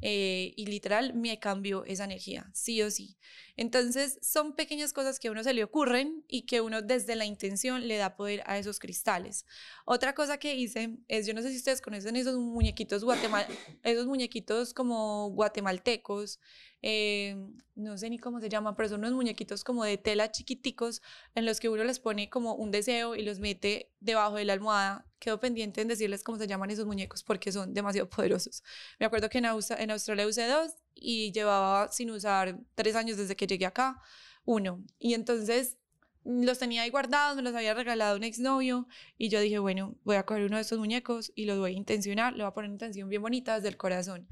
eh, 0.00 0.52
y 0.56 0.66
literal 0.66 1.14
me 1.14 1.38
cambió 1.38 1.84
esa 1.84 2.04
energía, 2.04 2.50
sí 2.52 2.82
o 2.82 2.90
sí. 2.90 3.16
Entonces 3.56 4.18
son 4.22 4.54
pequeñas 4.54 4.92
cosas 4.92 5.18
que 5.18 5.28
a 5.28 5.30
uno 5.30 5.44
se 5.44 5.52
le 5.52 5.64
ocurren 5.64 6.24
y 6.28 6.42
que 6.42 6.60
uno 6.60 6.82
desde 6.82 7.16
la 7.16 7.24
intención 7.24 7.86
le 7.86 7.96
da 7.96 8.16
poder 8.16 8.42
a 8.46 8.58
esos 8.58 8.78
cristales. 8.78 9.44
Otra 9.84 10.14
cosa 10.14 10.38
que 10.38 10.54
hice 10.54 10.98
es, 11.08 11.26
yo 11.26 11.34
no 11.34 11.42
sé 11.42 11.50
si 11.50 11.56
ustedes 11.56 11.82
conocen 11.82 12.16
esos 12.16 12.36
muñequitos 12.36 13.04
guatemal 13.04 13.46
esos 13.82 14.06
muñequitos 14.06 14.74
como 14.74 15.30
guatemaltecos, 15.30 16.40
eh, 16.82 17.36
no 17.74 17.96
sé 17.98 18.10
ni 18.10 18.18
cómo 18.18 18.40
se 18.40 18.48
llaman, 18.48 18.74
pero 18.76 18.88
son 18.88 19.00
unos 19.00 19.12
muñequitos 19.12 19.64
como 19.64 19.84
de 19.84 19.98
tela 19.98 20.30
chiquiticos 20.30 21.02
en 21.34 21.46
los 21.46 21.60
que 21.60 21.68
uno 21.68 21.84
les 21.84 21.98
pone 22.00 22.30
como 22.30 22.54
un 22.54 22.70
deseo 22.70 23.14
y 23.14 23.22
los 23.22 23.38
mete 23.38 23.90
debajo 24.00 24.36
de 24.36 24.44
la 24.44 24.52
almohada. 24.52 25.06
Quedo 25.18 25.40
pendiente 25.40 25.80
en 25.82 25.88
decirles 25.88 26.22
cómo 26.22 26.38
se 26.38 26.46
llaman 26.46 26.70
esos 26.70 26.86
muñecos 26.86 27.22
porque 27.22 27.52
son 27.52 27.74
demasiado 27.74 28.08
poderosos. 28.08 28.62
Me 28.98 29.06
acuerdo 29.06 29.28
que 29.28 29.38
en, 29.38 29.44
en 29.46 29.90
Australia 29.90 30.26
usé 30.26 30.46
dos 30.46 30.72
y 30.94 31.32
llevaba 31.32 31.90
sin 31.92 32.10
usar 32.10 32.58
tres 32.74 32.96
años 32.96 33.16
desde 33.16 33.36
que 33.36 33.46
llegué 33.46 33.66
acá, 33.66 34.00
uno. 34.44 34.82
Y 34.98 35.14
entonces 35.14 35.78
los 36.24 36.58
tenía 36.58 36.82
ahí 36.82 36.90
guardados, 36.90 37.36
me 37.36 37.42
los 37.42 37.54
había 37.54 37.74
regalado 37.74 38.16
un 38.16 38.24
exnovio 38.24 38.86
y 39.16 39.28
yo 39.28 39.40
dije, 39.40 39.58
bueno, 39.58 39.96
voy 40.04 40.16
a 40.16 40.24
coger 40.24 40.44
uno 40.44 40.56
de 40.56 40.62
estos 40.62 40.78
muñecos 40.78 41.32
y 41.34 41.46
los 41.46 41.58
voy 41.58 41.72
a 41.72 41.76
intencionar, 41.76 42.34
le 42.34 42.42
voy 42.42 42.50
a 42.50 42.54
poner 42.54 42.68
una 42.68 42.74
intención 42.74 43.08
bien 43.08 43.22
bonita 43.22 43.56
desde 43.56 43.68
el 43.68 43.76
corazón. 43.76 44.28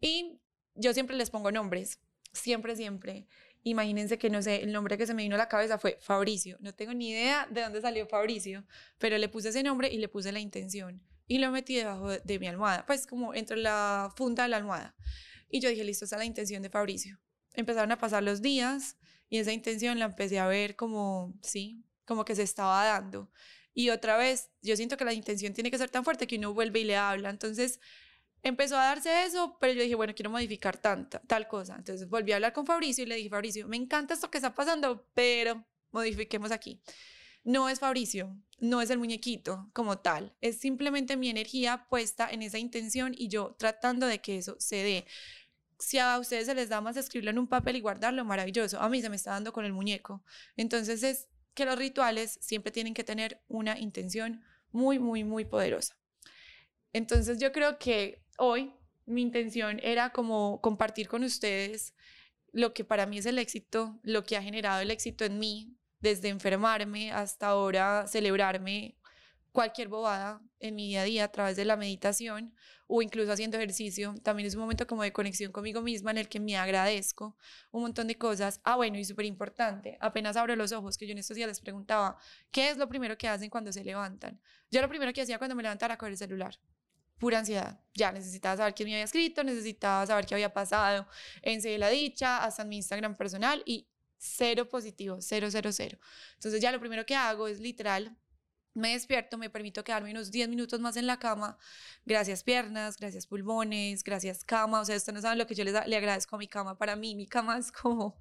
Y 0.00 0.38
yo 0.76 0.92
siempre 0.92 1.16
les 1.16 1.30
pongo 1.30 1.50
nombres, 1.52 2.00
siempre, 2.32 2.76
siempre. 2.76 3.26
Imagínense 3.62 4.18
que 4.18 4.30
no 4.30 4.42
sé, 4.42 4.62
el 4.62 4.72
nombre 4.72 4.96
que 4.96 5.06
se 5.06 5.14
me 5.14 5.22
vino 5.22 5.34
a 5.34 5.38
la 5.38 5.48
cabeza 5.48 5.78
fue 5.78 5.98
Fabricio. 6.00 6.56
No 6.60 6.74
tengo 6.74 6.94
ni 6.94 7.10
idea 7.10 7.48
de 7.50 7.62
dónde 7.62 7.80
salió 7.80 8.06
Fabricio, 8.06 8.64
pero 8.98 9.18
le 9.18 9.28
puse 9.28 9.48
ese 9.48 9.62
nombre 9.62 9.92
y 9.92 9.98
le 9.98 10.08
puse 10.08 10.30
la 10.30 10.40
intención 10.40 11.02
y 11.28 11.38
lo 11.38 11.50
metí 11.50 11.76
debajo 11.76 12.08
de, 12.10 12.38
mi 12.38 12.46
almohada, 12.46 12.86
pues 12.86 13.06
como 13.06 13.34
entre 13.34 13.56
la 13.56 14.12
funda 14.16 14.44
de 14.44 14.50
la 14.50 14.58
almohada. 14.58 14.94
Y 15.48 15.60
yo 15.60 15.68
dije, 15.68 15.84
listo, 15.84 16.04
esa 16.04 16.16
es 16.16 16.20
la 16.20 16.24
intención 16.24 16.62
de 16.62 16.70
Fabricio. 16.70 17.18
Empezaron 17.54 17.90
a 17.92 17.98
pasar 17.98 18.22
los 18.22 18.42
días 18.42 18.96
y 19.28 19.38
esa 19.38 19.52
intención 19.52 19.98
la 19.98 20.06
empecé 20.06 20.38
a 20.38 20.46
ver 20.46 20.76
como, 20.76 21.34
sí, 21.42 21.84
como 22.04 22.24
que 22.24 22.36
se 22.36 22.42
estaba 22.42 22.84
dando. 22.84 23.30
Y 23.74 23.90
otra 23.90 24.16
vez, 24.16 24.50
yo 24.62 24.76
siento 24.76 24.96
que 24.96 25.04
la 25.04 25.12
intención 25.12 25.52
tiene 25.52 25.70
que 25.70 25.78
ser 25.78 25.90
tan 25.90 26.04
fuerte 26.04 26.26
que 26.26 26.38
uno 26.38 26.54
vuelve 26.54 26.80
y 26.80 26.84
le 26.84 26.96
habla. 26.96 27.30
Entonces, 27.30 27.80
empezó 28.42 28.76
a 28.76 28.84
darse 28.84 29.24
eso, 29.24 29.56
pero 29.60 29.72
yo 29.72 29.82
dije, 29.82 29.94
bueno, 29.94 30.14
quiero 30.14 30.30
modificar 30.30 30.78
tanta, 30.78 31.20
tal 31.20 31.48
cosa. 31.48 31.76
Entonces 31.76 32.08
volví 32.08 32.32
a 32.32 32.36
hablar 32.36 32.52
con 32.52 32.66
Fabricio 32.66 33.04
y 33.04 33.06
le 33.06 33.16
dije, 33.16 33.28
Fabricio, 33.28 33.66
me 33.68 33.76
encanta 33.76 34.14
esto 34.14 34.30
que 34.30 34.38
está 34.38 34.54
pasando, 34.54 35.06
pero 35.14 35.64
modifiquemos 35.90 36.50
aquí. 36.50 36.80
No 37.44 37.68
es 37.68 37.78
Fabricio, 37.80 38.36
no 38.58 38.80
es 38.80 38.90
el 38.90 38.98
muñequito 38.98 39.70
como 39.72 39.98
tal, 39.98 40.34
es 40.40 40.58
simplemente 40.58 41.16
mi 41.16 41.28
energía 41.28 41.86
puesta 41.88 42.28
en 42.30 42.42
esa 42.42 42.58
intención 42.58 43.14
y 43.16 43.28
yo 43.28 43.54
tratando 43.58 44.06
de 44.06 44.20
que 44.20 44.38
eso 44.38 44.56
se 44.58 44.76
dé. 44.76 45.06
si 45.78 45.98
a 45.98 46.18
ustedes 46.18 46.46
se 46.46 46.54
les 46.54 46.68
da 46.70 46.80
más 46.80 46.96
escribirlo 46.96 47.30
en 47.30 47.38
un 47.38 47.48
papel 47.48 47.76
y 47.76 47.80
guardarlo, 47.80 48.24
maravilloso. 48.24 48.80
A 48.80 48.88
mí 48.88 49.02
se 49.02 49.10
me 49.10 49.16
está 49.16 49.32
dando 49.32 49.52
con 49.52 49.64
el 49.64 49.72
muñeco. 49.72 50.24
Entonces 50.56 51.02
es 51.02 51.28
que 51.54 51.64
los 51.66 51.78
rituales 51.78 52.38
siempre 52.40 52.72
tienen 52.72 52.94
que 52.94 53.04
tener 53.04 53.42
una 53.48 53.78
intención 53.78 54.42
muy, 54.72 54.98
muy, 54.98 55.24
muy 55.24 55.44
poderosa. 55.44 55.96
Entonces 56.92 57.38
yo 57.38 57.52
creo 57.52 57.78
que 57.78 58.25
hoy 58.38 58.72
mi 59.06 59.22
intención 59.22 59.80
era 59.82 60.10
como 60.10 60.60
compartir 60.60 61.08
con 61.08 61.22
ustedes 61.22 61.94
lo 62.52 62.74
que 62.74 62.84
para 62.84 63.06
mí 63.06 63.18
es 63.18 63.26
el 63.26 63.38
éxito, 63.38 63.98
lo 64.02 64.24
que 64.24 64.36
ha 64.36 64.42
generado 64.42 64.80
el 64.80 64.90
éxito 64.90 65.24
en 65.24 65.38
mí, 65.38 65.76
desde 66.00 66.28
enfermarme 66.28 67.12
hasta 67.12 67.48
ahora 67.48 68.06
celebrarme 68.06 68.96
cualquier 69.52 69.88
bobada 69.88 70.42
en 70.60 70.74
mi 70.74 70.88
día 70.88 71.00
a 71.00 71.04
día 71.04 71.24
a 71.24 71.32
través 71.32 71.56
de 71.56 71.64
la 71.64 71.76
meditación 71.76 72.54
o 72.86 73.00
incluso 73.00 73.32
haciendo 73.32 73.56
ejercicio. 73.56 74.14
También 74.22 74.46
es 74.46 74.54
un 74.54 74.60
momento 74.60 74.86
como 74.86 75.02
de 75.02 75.12
conexión 75.12 75.50
conmigo 75.52 75.80
misma 75.80 76.10
en 76.10 76.18
el 76.18 76.28
que 76.28 76.40
me 76.40 76.56
agradezco 76.56 77.36
un 77.70 77.82
montón 77.82 78.06
de 78.06 78.16
cosas. 78.16 78.60
Ah, 78.64 78.76
bueno, 78.76 78.98
y 78.98 79.04
súper 79.04 79.24
importante, 79.24 79.96
apenas 80.00 80.36
abro 80.36 80.54
los 80.56 80.72
ojos, 80.72 80.98
que 80.98 81.06
yo 81.06 81.12
en 81.12 81.18
estos 81.18 81.36
días 81.36 81.48
les 81.48 81.60
preguntaba, 81.60 82.18
¿qué 82.50 82.68
es 82.68 82.76
lo 82.76 82.88
primero 82.88 83.16
que 83.16 83.28
hacen 83.28 83.48
cuando 83.48 83.72
se 83.72 83.82
levantan? 83.82 84.40
Yo 84.70 84.82
lo 84.82 84.88
primero 84.88 85.12
que 85.12 85.22
hacía 85.22 85.38
cuando 85.38 85.56
me 85.56 85.62
levantara 85.62 85.94
era 85.94 85.98
coger 85.98 86.12
el 86.12 86.18
celular 86.18 86.58
pura 87.18 87.38
ansiedad. 87.38 87.80
Ya 87.94 88.12
necesitaba 88.12 88.56
saber 88.56 88.74
quién 88.74 88.88
me 88.88 88.94
había 88.94 89.04
escrito, 89.04 89.42
necesitaba 89.44 90.06
saber 90.06 90.26
qué 90.26 90.34
había 90.34 90.52
pasado 90.52 91.06
en 91.42 91.80
la 91.80 91.88
Dicha, 91.88 92.44
hasta 92.44 92.62
en 92.62 92.68
mi 92.68 92.76
Instagram 92.76 93.16
personal 93.16 93.62
y 93.66 93.88
cero 94.18 94.68
positivo, 94.68 95.18
cero, 95.20 95.48
cero, 95.50 95.70
cero. 95.72 95.98
Entonces 96.34 96.60
ya 96.60 96.72
lo 96.72 96.80
primero 96.80 97.06
que 97.06 97.14
hago 97.14 97.48
es 97.48 97.60
literal, 97.60 98.16
me 98.74 98.92
despierto, 98.92 99.38
me 99.38 99.48
permito 99.48 99.82
quedarme 99.82 100.10
unos 100.10 100.30
10 100.30 100.50
minutos 100.50 100.80
más 100.80 100.96
en 100.98 101.06
la 101.06 101.18
cama. 101.18 101.56
Gracias 102.04 102.42
piernas, 102.44 102.98
gracias 102.98 103.26
pulmones, 103.26 104.04
gracias 104.04 104.44
cama. 104.44 104.80
O 104.80 104.84
sea, 104.84 104.96
ustedes 104.96 105.14
no 105.14 105.22
saben 105.22 105.38
lo 105.38 105.46
que 105.46 105.54
yo 105.54 105.64
les, 105.64 105.74
le 105.86 105.96
agradezco 105.96 106.36
a 106.36 106.38
mi 106.38 106.46
cama. 106.46 106.76
Para 106.76 106.94
mí, 106.94 107.14
mi 107.14 107.26
cama 107.26 107.56
es 107.56 107.72
como, 107.72 108.20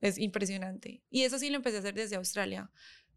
es 0.00 0.16
impresionante. 0.16 1.02
Y 1.10 1.24
eso 1.24 1.38
sí 1.38 1.50
lo 1.50 1.56
empecé 1.56 1.76
a 1.76 1.80
hacer 1.80 1.94
desde 1.94 2.16
Australia 2.16 2.70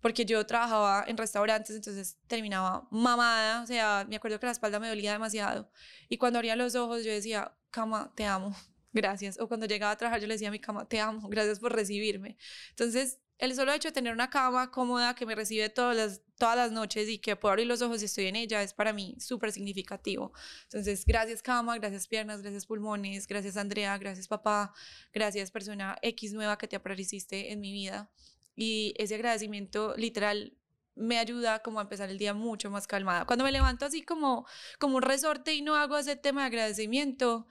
porque 0.06 0.24
yo 0.24 0.46
trabajaba 0.46 1.04
en 1.08 1.18
restaurantes, 1.18 1.76
entonces 1.76 2.20
terminaba 2.28 2.88
mamada, 2.92 3.64
o 3.64 3.66
sea, 3.66 4.06
me 4.08 4.18
acuerdo 4.18 4.40
que 4.40 4.46
la 4.46 4.52
espalda 4.52 4.80
me 4.80 4.88
dolía 4.88 5.12
demasiado. 5.12 5.72
Y 6.10 6.20
cuando 6.20 6.38
abría 6.38 6.56
los 6.56 6.76
ojos 6.76 7.04
yo 7.04 7.12
decía, 7.12 7.58
cama, 7.72 8.14
te 8.16 8.24
amo, 8.24 8.56
gracias. 8.94 9.40
O 9.40 9.48
cuando 9.48 9.66
llegaba 9.66 9.94
a 9.94 9.98
trabajar 9.98 10.22
yo 10.22 10.28
le 10.28 10.36
decía 10.36 10.50
a 10.50 10.52
mi 10.52 10.60
cama, 10.60 10.88
te 10.88 11.00
amo, 11.00 11.28
gracias 11.32 11.60
por 11.60 11.74
recibirme. 11.74 12.38
Entonces, 12.70 13.18
el 13.40 13.56
solo 13.56 13.74
hecho 13.74 13.88
de 13.88 13.94
tener 13.94 14.14
una 14.14 14.30
cama 14.30 14.70
cómoda 14.70 15.16
que 15.16 15.26
me 15.26 15.34
recibe 15.34 15.70
todas 15.70 15.98
las, 15.98 16.22
todas 16.38 16.56
las 16.56 16.72
noches 16.72 17.10
y 17.10 17.18
que 17.18 17.36
puedo 17.36 17.54
abrir 17.54 17.66
los 17.66 17.82
ojos 17.82 18.04
y 18.04 18.06
estoy 18.06 18.28
en 18.28 18.36
ella 18.36 18.62
es 18.62 18.76
para 18.76 18.94
mí 18.94 19.16
súper 19.20 19.52
significativo. 19.52 20.34
Entonces, 20.66 21.04
gracias 21.04 21.42
cama, 21.42 21.80
gracias 21.80 22.08
piernas, 22.08 22.44
gracias 22.44 22.68
pulmones, 22.68 23.26
gracias 23.26 23.58
Andrea, 23.58 23.98
gracias 23.98 24.28
papá, 24.28 24.72
gracias 25.12 25.50
persona 25.50 25.98
X 26.04 26.32
nueva 26.34 26.60
que 26.60 26.68
te 26.68 26.76
apareciste 26.76 27.52
en 27.52 27.60
mi 27.60 27.72
vida 27.72 28.12
y 28.56 28.94
ese 28.98 29.16
agradecimiento 29.16 29.96
literal 29.98 30.58
me 30.96 31.20
ayuda 31.20 31.62
como 31.62 31.80
a 31.80 31.84
empezar 31.84 32.10
el 32.10 32.18
día 32.18 32.34
mucho 32.34 32.70
más 32.72 32.88
calmada. 32.88 33.26
Cuando 33.26 33.44
me 33.44 33.52
levanto 33.52 33.86
así 33.86 34.02
como, 34.02 34.48
como 34.80 34.96
un 34.96 35.02
resorte 35.02 35.54
y 35.54 35.62
no 35.62 35.76
hago 35.76 35.98
ese 35.98 36.16
tema 36.16 36.42
de 36.42 36.48
agradecimiento, 36.48 37.48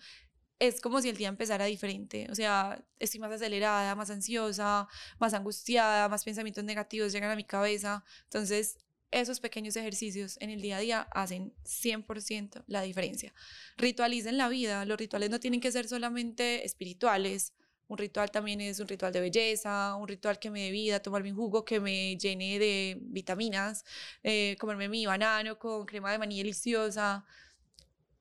es 0.59 0.81
como 0.81 1.03
si 1.03 1.11
el 1.11 1.17
día 1.17 1.29
empezara 1.29 1.67
diferente. 1.67 2.27
O 2.31 2.35
sea, 2.35 2.83
estoy 2.99 3.21
más 3.21 3.33
acelerada, 3.33 3.95
más 3.95 4.11
ansiosa, 4.11 4.88
más 5.19 5.35
angustiada, 5.35 6.09
más 6.09 6.25
pensamientos 6.25 6.64
negativos 6.64 7.12
llegan 7.12 7.31
a 7.31 7.37
mi 7.37 7.45
cabeza. 7.45 8.05
Entonces, 8.25 8.79
esos 9.11 9.40
pequeños 9.40 9.77
ejercicios 9.77 10.37
en 10.40 10.51
el 10.51 10.61
día 10.61 10.79
a 10.79 10.81
día 10.81 11.01
hacen 11.12 11.55
100% 11.64 12.64
la 12.67 12.83
diferencia. 12.83 13.35
Ritualicen 13.77 14.38
la 14.38 14.49
vida. 14.49 14.85
Los 14.85 14.99
rituales 14.99 15.31
no 15.31 15.38
tienen 15.38 15.61
que 15.61 15.71
ser 15.71 15.87
solamente 15.87 16.64
espirituales 16.64 17.53
un 17.88 17.99
ritual 17.99 18.31
también 18.31 18.61
es 18.61 18.81
un 18.81 18.88
ritual 18.88 19.12
de 19.12 19.20
belleza, 19.20 19.94
un 19.97 20.09
ritual 20.09 20.38
que 20.38 20.51
me 20.51 20.62
dé 20.62 20.70
vida, 20.70 21.01
tomarme 21.01 21.31
un 21.31 21.37
jugo 21.37 21.64
que 21.64 21.81
me 21.81 22.16
llene 22.16 22.59
de 22.59 22.99
vitaminas, 23.01 23.85
eh, 24.23 24.57
comerme 24.59 24.88
mi 24.88 25.07
banano 25.07 25.59
con 25.59 25.87
crema 25.87 26.12
de 26.12 26.18
maní 26.18 26.38
deliciosa. 26.38 27.25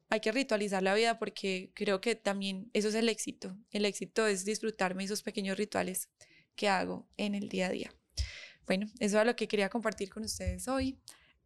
Hay 0.09 0.19
que 0.19 0.31
ritualizar 0.31 0.83
la 0.83 0.93
vida 0.93 1.17
porque 1.17 1.71
creo 1.73 2.01
que 2.01 2.15
también 2.15 2.69
eso 2.73 2.89
es 2.89 2.95
el 2.95 3.09
éxito. 3.09 3.57
El 3.71 3.85
éxito 3.85 4.27
es 4.27 4.45
disfrutarme 4.45 5.03
esos 5.03 5.23
pequeños 5.23 5.57
rituales 5.57 6.09
que 6.55 6.67
hago 6.67 7.07
en 7.17 7.35
el 7.35 7.49
día 7.49 7.67
a 7.67 7.69
día. 7.71 7.93
Bueno, 8.67 8.87
eso 8.99 9.19
es 9.19 9.25
lo 9.25 9.35
que 9.35 9.47
quería 9.47 9.69
compartir 9.69 10.09
con 10.09 10.23
ustedes 10.23 10.67
hoy 10.67 10.97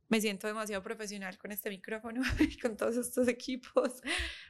me 0.10 0.22
siento 0.22 0.48
demasiado 0.48 0.82
profesional 0.84 1.38
con 1.38 1.52
este 1.52 1.70
micrófono 1.70 2.22
y 2.40 2.58
con 2.58 2.78
todos 2.78 2.96
estos 2.98 3.28
equipos, 3.28 4.02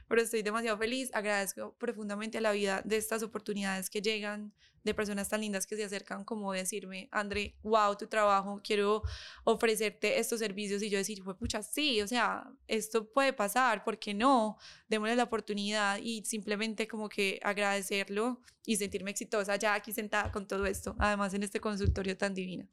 pero 0.08 0.22
estoy 0.22 0.42
demasiado 0.42 0.78
feliz. 0.78 1.10
Agradezco 1.12 1.74
profundamente 1.78 2.38
a 2.38 2.40
la 2.40 2.52
vida 2.52 2.82
de 2.84 2.96
estas 2.96 3.22
oportunidades 3.22 3.90
que 3.90 4.00
llegan, 4.00 4.52
de 4.84 4.94
personas 4.94 5.28
tan 5.28 5.40
lindas 5.40 5.66
que 5.66 5.76
se 5.76 5.84
acercan 5.84 6.24
como 6.24 6.52
decirme, 6.52 7.08
André, 7.10 7.56
wow, 7.62 7.96
tu 7.96 8.06
trabajo, 8.06 8.60
quiero 8.62 9.02
ofrecerte 9.44 10.18
estos 10.18 10.38
servicios 10.38 10.82
y 10.82 10.88
yo 10.88 10.98
decir, 10.98 11.22
fue 11.22 11.36
pucha, 11.36 11.62
sí, 11.62 12.00
o 12.00 12.06
sea, 12.06 12.48
esto 12.68 13.10
puede 13.10 13.32
pasar, 13.32 13.84
¿por 13.84 13.98
qué 13.98 14.14
no? 14.14 14.56
Démosle 14.88 15.16
la 15.16 15.24
oportunidad 15.24 15.98
y 16.00 16.24
simplemente 16.24 16.86
como 16.86 17.08
que 17.08 17.40
agradecerlo 17.42 18.40
y 18.64 18.76
sentirme 18.76 19.10
exitosa 19.10 19.56
ya 19.56 19.74
aquí 19.74 19.92
sentada 19.92 20.30
con 20.30 20.46
todo 20.46 20.64
esto, 20.64 20.94
además 20.98 21.34
en 21.34 21.42
este 21.42 21.60
consultorio 21.60 22.16
tan 22.16 22.32
divino 22.32 22.68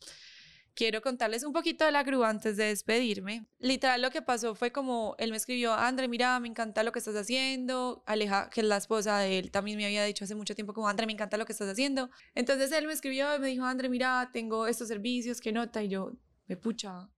quiero 0.76 1.02
contarles 1.02 1.44
un 1.44 1.54
poquito 1.54 1.86
de 1.86 1.92
la 1.92 2.04
grúa 2.04 2.30
antes 2.30 2.58
de 2.58 2.66
despedirme. 2.66 3.48
Literal 3.60 4.02
lo 4.02 4.12
que 4.12 4.22
pasó 4.22 4.54
fue 4.56 4.72
como 4.72 5.16
él 5.18 5.32
me 5.32 5.38
escribió, 5.38 5.74
André, 5.74 6.08
mira, 6.08 6.40
me 6.40 6.48
encanta 6.48 6.84
lo 6.84 6.92
que 6.92 7.00
estás 7.00 7.16
haciendo. 7.16 8.04
Aleja, 8.06 8.50
que 8.50 8.62
es 8.62 8.68
la 8.68 8.78
esposa 8.78 9.18
de 9.20 9.40
él, 9.40 9.52
también 9.52 9.78
me 9.78 9.86
había 9.86 10.04
dicho 10.04 10.26
hace 10.26 10.36
mucho 10.36 10.54
tiempo 10.54 10.74
como, 10.74 10.88
André, 10.88 11.06
me 11.06 11.14
encanta 11.14 11.38
lo 11.38 11.46
que 11.46 11.54
estás 11.54 11.70
haciendo. 11.70 12.10
Entonces 12.36 12.72
él 12.72 12.86
me 12.86 12.94
escribió 12.94 13.36
y 13.36 13.40
me 13.40 13.48
dijo, 13.48 13.66
André, 13.66 13.90
mira, 13.90 14.30
tengo 14.32 14.68
estos 14.68 14.88
servicios, 14.88 15.42
¿qué 15.42 15.52
nota? 15.52 15.82
Y 15.82 15.88
yo, 15.88 16.12
me 16.48 16.58
pucha, 16.58 17.10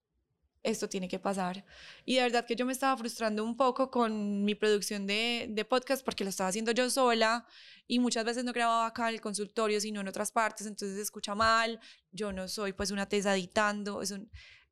esto 0.70 0.90
tiene 0.90 1.08
que 1.08 1.20
pasar. 1.20 1.66
Y 2.06 2.16
de 2.16 2.22
verdad 2.22 2.46
que 2.46 2.56
yo 2.56 2.66
me 2.66 2.74
estaba 2.74 2.96
frustrando 2.98 3.44
un 3.44 3.56
poco 3.56 3.90
con 3.90 4.44
mi 4.44 4.56
producción 4.56 5.08
de, 5.08 5.48
de, 5.50 5.66
podcast 5.66 6.04
porque 6.04 6.24
lo 6.24 6.30
estaba 6.30 6.50
haciendo 6.50 6.72
yo 6.72 6.90
sola 6.90 7.46
y 7.88 8.00
muchas 8.00 8.26
veces 8.26 8.44
no 8.44 8.54
grababa 8.54 8.88
acá 8.88 9.10
en 9.10 9.16
el 9.16 9.22
consultorio, 9.22 9.80
sino 9.80 10.02
en 10.02 10.08
otras 10.08 10.32
partes, 10.32 10.68
entonces 10.68 10.98
se 10.98 11.02
escucha 11.04 11.36
mal, 11.36 11.80
yo 12.12 12.34
no 12.34 12.48
soy 12.48 12.74
pues 12.74 12.92
una 12.92 13.08
tesa 13.08 13.34
editando, 13.34 14.02
es 14.02 14.14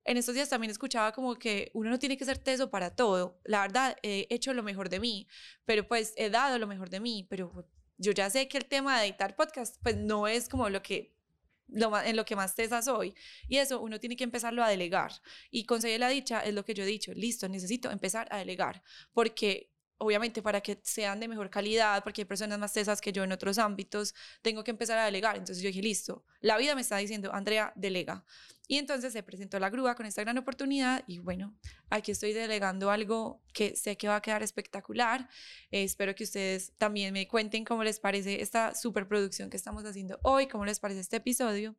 en 0.05 0.17
estos 0.17 0.35
días 0.35 0.49
también 0.49 0.69
escuchaba 0.69 1.11
como 1.11 1.35
que 1.35 1.71
uno 1.73 1.89
no 1.89 1.99
tiene 1.99 2.15
que 2.15 2.25
ser 2.25 2.37
teso 2.37 2.69
para 2.69 2.95
todo. 2.95 3.41
La 3.43 3.61
verdad, 3.61 3.97
he 4.03 4.27
hecho 4.29 4.53
lo 4.53 4.61
mejor 4.61 4.87
de 4.89 4.99
mí, 4.99 5.27
pero 5.65 5.87
pues 5.87 6.13
he 6.15 6.29
dado 6.29 6.59
lo 6.59 6.67
mejor 6.67 6.91
de 6.91 6.99
mí, 6.99 7.25
pero 7.27 7.67
yo 7.97 8.11
ya 8.11 8.29
sé 8.29 8.47
que 8.47 8.57
el 8.57 8.65
tema 8.65 8.99
de 8.99 9.07
editar 9.07 9.35
podcast 9.35 9.77
pues 9.81 9.97
no 9.97 10.27
es 10.27 10.47
como 10.47 10.69
lo 10.69 10.83
que 10.83 11.14
en 11.69 12.15
lo 12.15 12.25
que 12.25 12.35
más 12.35 12.55
tesa 12.55 12.81
soy. 12.81 13.13
Y 13.47 13.57
eso 13.57 13.79
uno 13.81 13.99
tiene 13.99 14.15
que 14.15 14.23
empezarlo 14.23 14.63
a 14.63 14.69
delegar. 14.69 15.11
Y 15.51 15.65
conseguir 15.65 15.99
la 15.99 16.09
dicha 16.09 16.41
es 16.41 16.53
lo 16.53 16.63
que 16.65 16.73
yo 16.73 16.83
he 16.83 16.87
dicho, 16.87 17.13
listo, 17.13 17.49
necesito 17.49 17.91
empezar 17.91 18.27
a 18.31 18.37
delegar, 18.37 18.83
porque 19.13 19.74
obviamente 19.97 20.41
para 20.41 20.61
que 20.61 20.79
sean 20.83 21.19
de 21.19 21.27
mejor 21.27 21.49
calidad, 21.49 22.03
porque 22.03 22.21
hay 22.21 22.25
personas 22.25 22.59
más 22.59 22.73
tesas 22.73 23.01
que 23.01 23.11
yo 23.11 23.23
en 23.23 23.31
otros 23.31 23.57
ámbitos, 23.57 24.13
tengo 24.41 24.63
que 24.63 24.71
empezar 24.71 24.97
a 24.97 25.05
delegar. 25.05 25.37
Entonces 25.37 25.63
yo 25.63 25.67
dije, 25.67 25.81
listo, 25.81 26.23
la 26.41 26.57
vida 26.57 26.75
me 26.75 26.81
está 26.81 26.97
diciendo, 26.97 27.33
Andrea, 27.33 27.71
delega. 27.75 28.25
Y 28.67 28.77
entonces 28.77 29.13
se 29.13 29.21
presentó 29.21 29.59
la 29.59 29.69
grúa 29.69 29.95
con 29.95 30.05
esta 30.05 30.23
gran 30.23 30.37
oportunidad 30.37 31.03
y 31.07 31.19
bueno, 31.19 31.55
aquí 31.89 32.11
estoy 32.11 32.33
delegando 32.33 32.89
algo 32.89 33.43
que 33.53 33.75
sé 33.75 33.95
que 33.95 34.07
va 34.07 34.15
a 34.15 34.21
quedar 34.21 34.41
espectacular. 34.41 35.29
Eh, 35.71 35.83
espero 35.83 36.15
que 36.15 36.23
ustedes 36.23 36.73
también 36.77 37.13
me 37.13 37.27
cuenten 37.27 37.63
cómo 37.63 37.83
les 37.83 37.99
parece 37.99 38.41
esta 38.41 38.73
superproducción 38.73 39.49
que 39.49 39.57
estamos 39.57 39.85
haciendo 39.85 40.19
hoy, 40.23 40.47
cómo 40.47 40.65
les 40.65 40.79
parece 40.79 41.01
este 41.01 41.17
episodio 41.17 41.75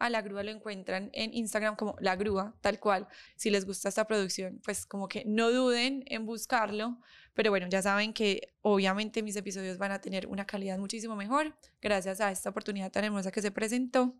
a 0.00 0.10
La 0.10 0.22
Grúa 0.22 0.42
lo 0.42 0.50
encuentran 0.50 1.10
en 1.12 1.32
Instagram 1.34 1.76
como 1.76 1.94
La 2.00 2.16
Grúa, 2.16 2.56
tal 2.60 2.80
cual. 2.80 3.06
Si 3.36 3.50
les 3.50 3.64
gusta 3.64 3.90
esta 3.90 4.06
producción, 4.06 4.60
pues 4.64 4.86
como 4.86 5.08
que 5.08 5.24
no 5.26 5.52
duden 5.52 6.02
en 6.06 6.26
buscarlo. 6.26 6.98
Pero 7.34 7.50
bueno, 7.50 7.68
ya 7.68 7.80
saben 7.80 8.12
que 8.12 8.52
obviamente 8.62 9.22
mis 9.22 9.36
episodios 9.36 9.78
van 9.78 9.92
a 9.92 10.00
tener 10.00 10.26
una 10.26 10.46
calidad 10.46 10.78
muchísimo 10.78 11.16
mejor 11.16 11.54
gracias 11.80 12.20
a 12.20 12.30
esta 12.30 12.50
oportunidad 12.50 12.90
tan 12.90 13.04
hermosa 13.04 13.30
que 13.30 13.40
se 13.40 13.50
presentó. 13.50 14.16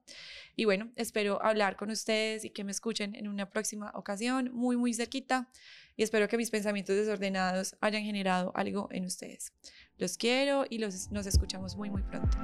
Y 0.54 0.66
bueno, 0.66 0.92
espero 0.96 1.42
hablar 1.42 1.76
con 1.76 1.90
ustedes 1.90 2.44
y 2.44 2.50
que 2.50 2.62
me 2.62 2.70
escuchen 2.70 3.14
en 3.16 3.26
una 3.26 3.50
próxima 3.50 3.90
ocasión, 3.94 4.50
muy, 4.52 4.76
muy 4.76 4.94
cerquita. 4.94 5.50
Y 5.96 6.02
espero 6.02 6.28
que 6.28 6.36
mis 6.36 6.50
pensamientos 6.50 6.94
desordenados 6.94 7.76
hayan 7.80 8.04
generado 8.04 8.52
algo 8.54 8.88
en 8.92 9.04
ustedes. 9.04 9.52
Los 9.98 10.16
quiero 10.16 10.64
y 10.68 10.78
los, 10.78 11.10
nos 11.10 11.26
escuchamos 11.26 11.76
muy, 11.76 11.90
muy 11.90 12.02
pronto. 12.02 12.38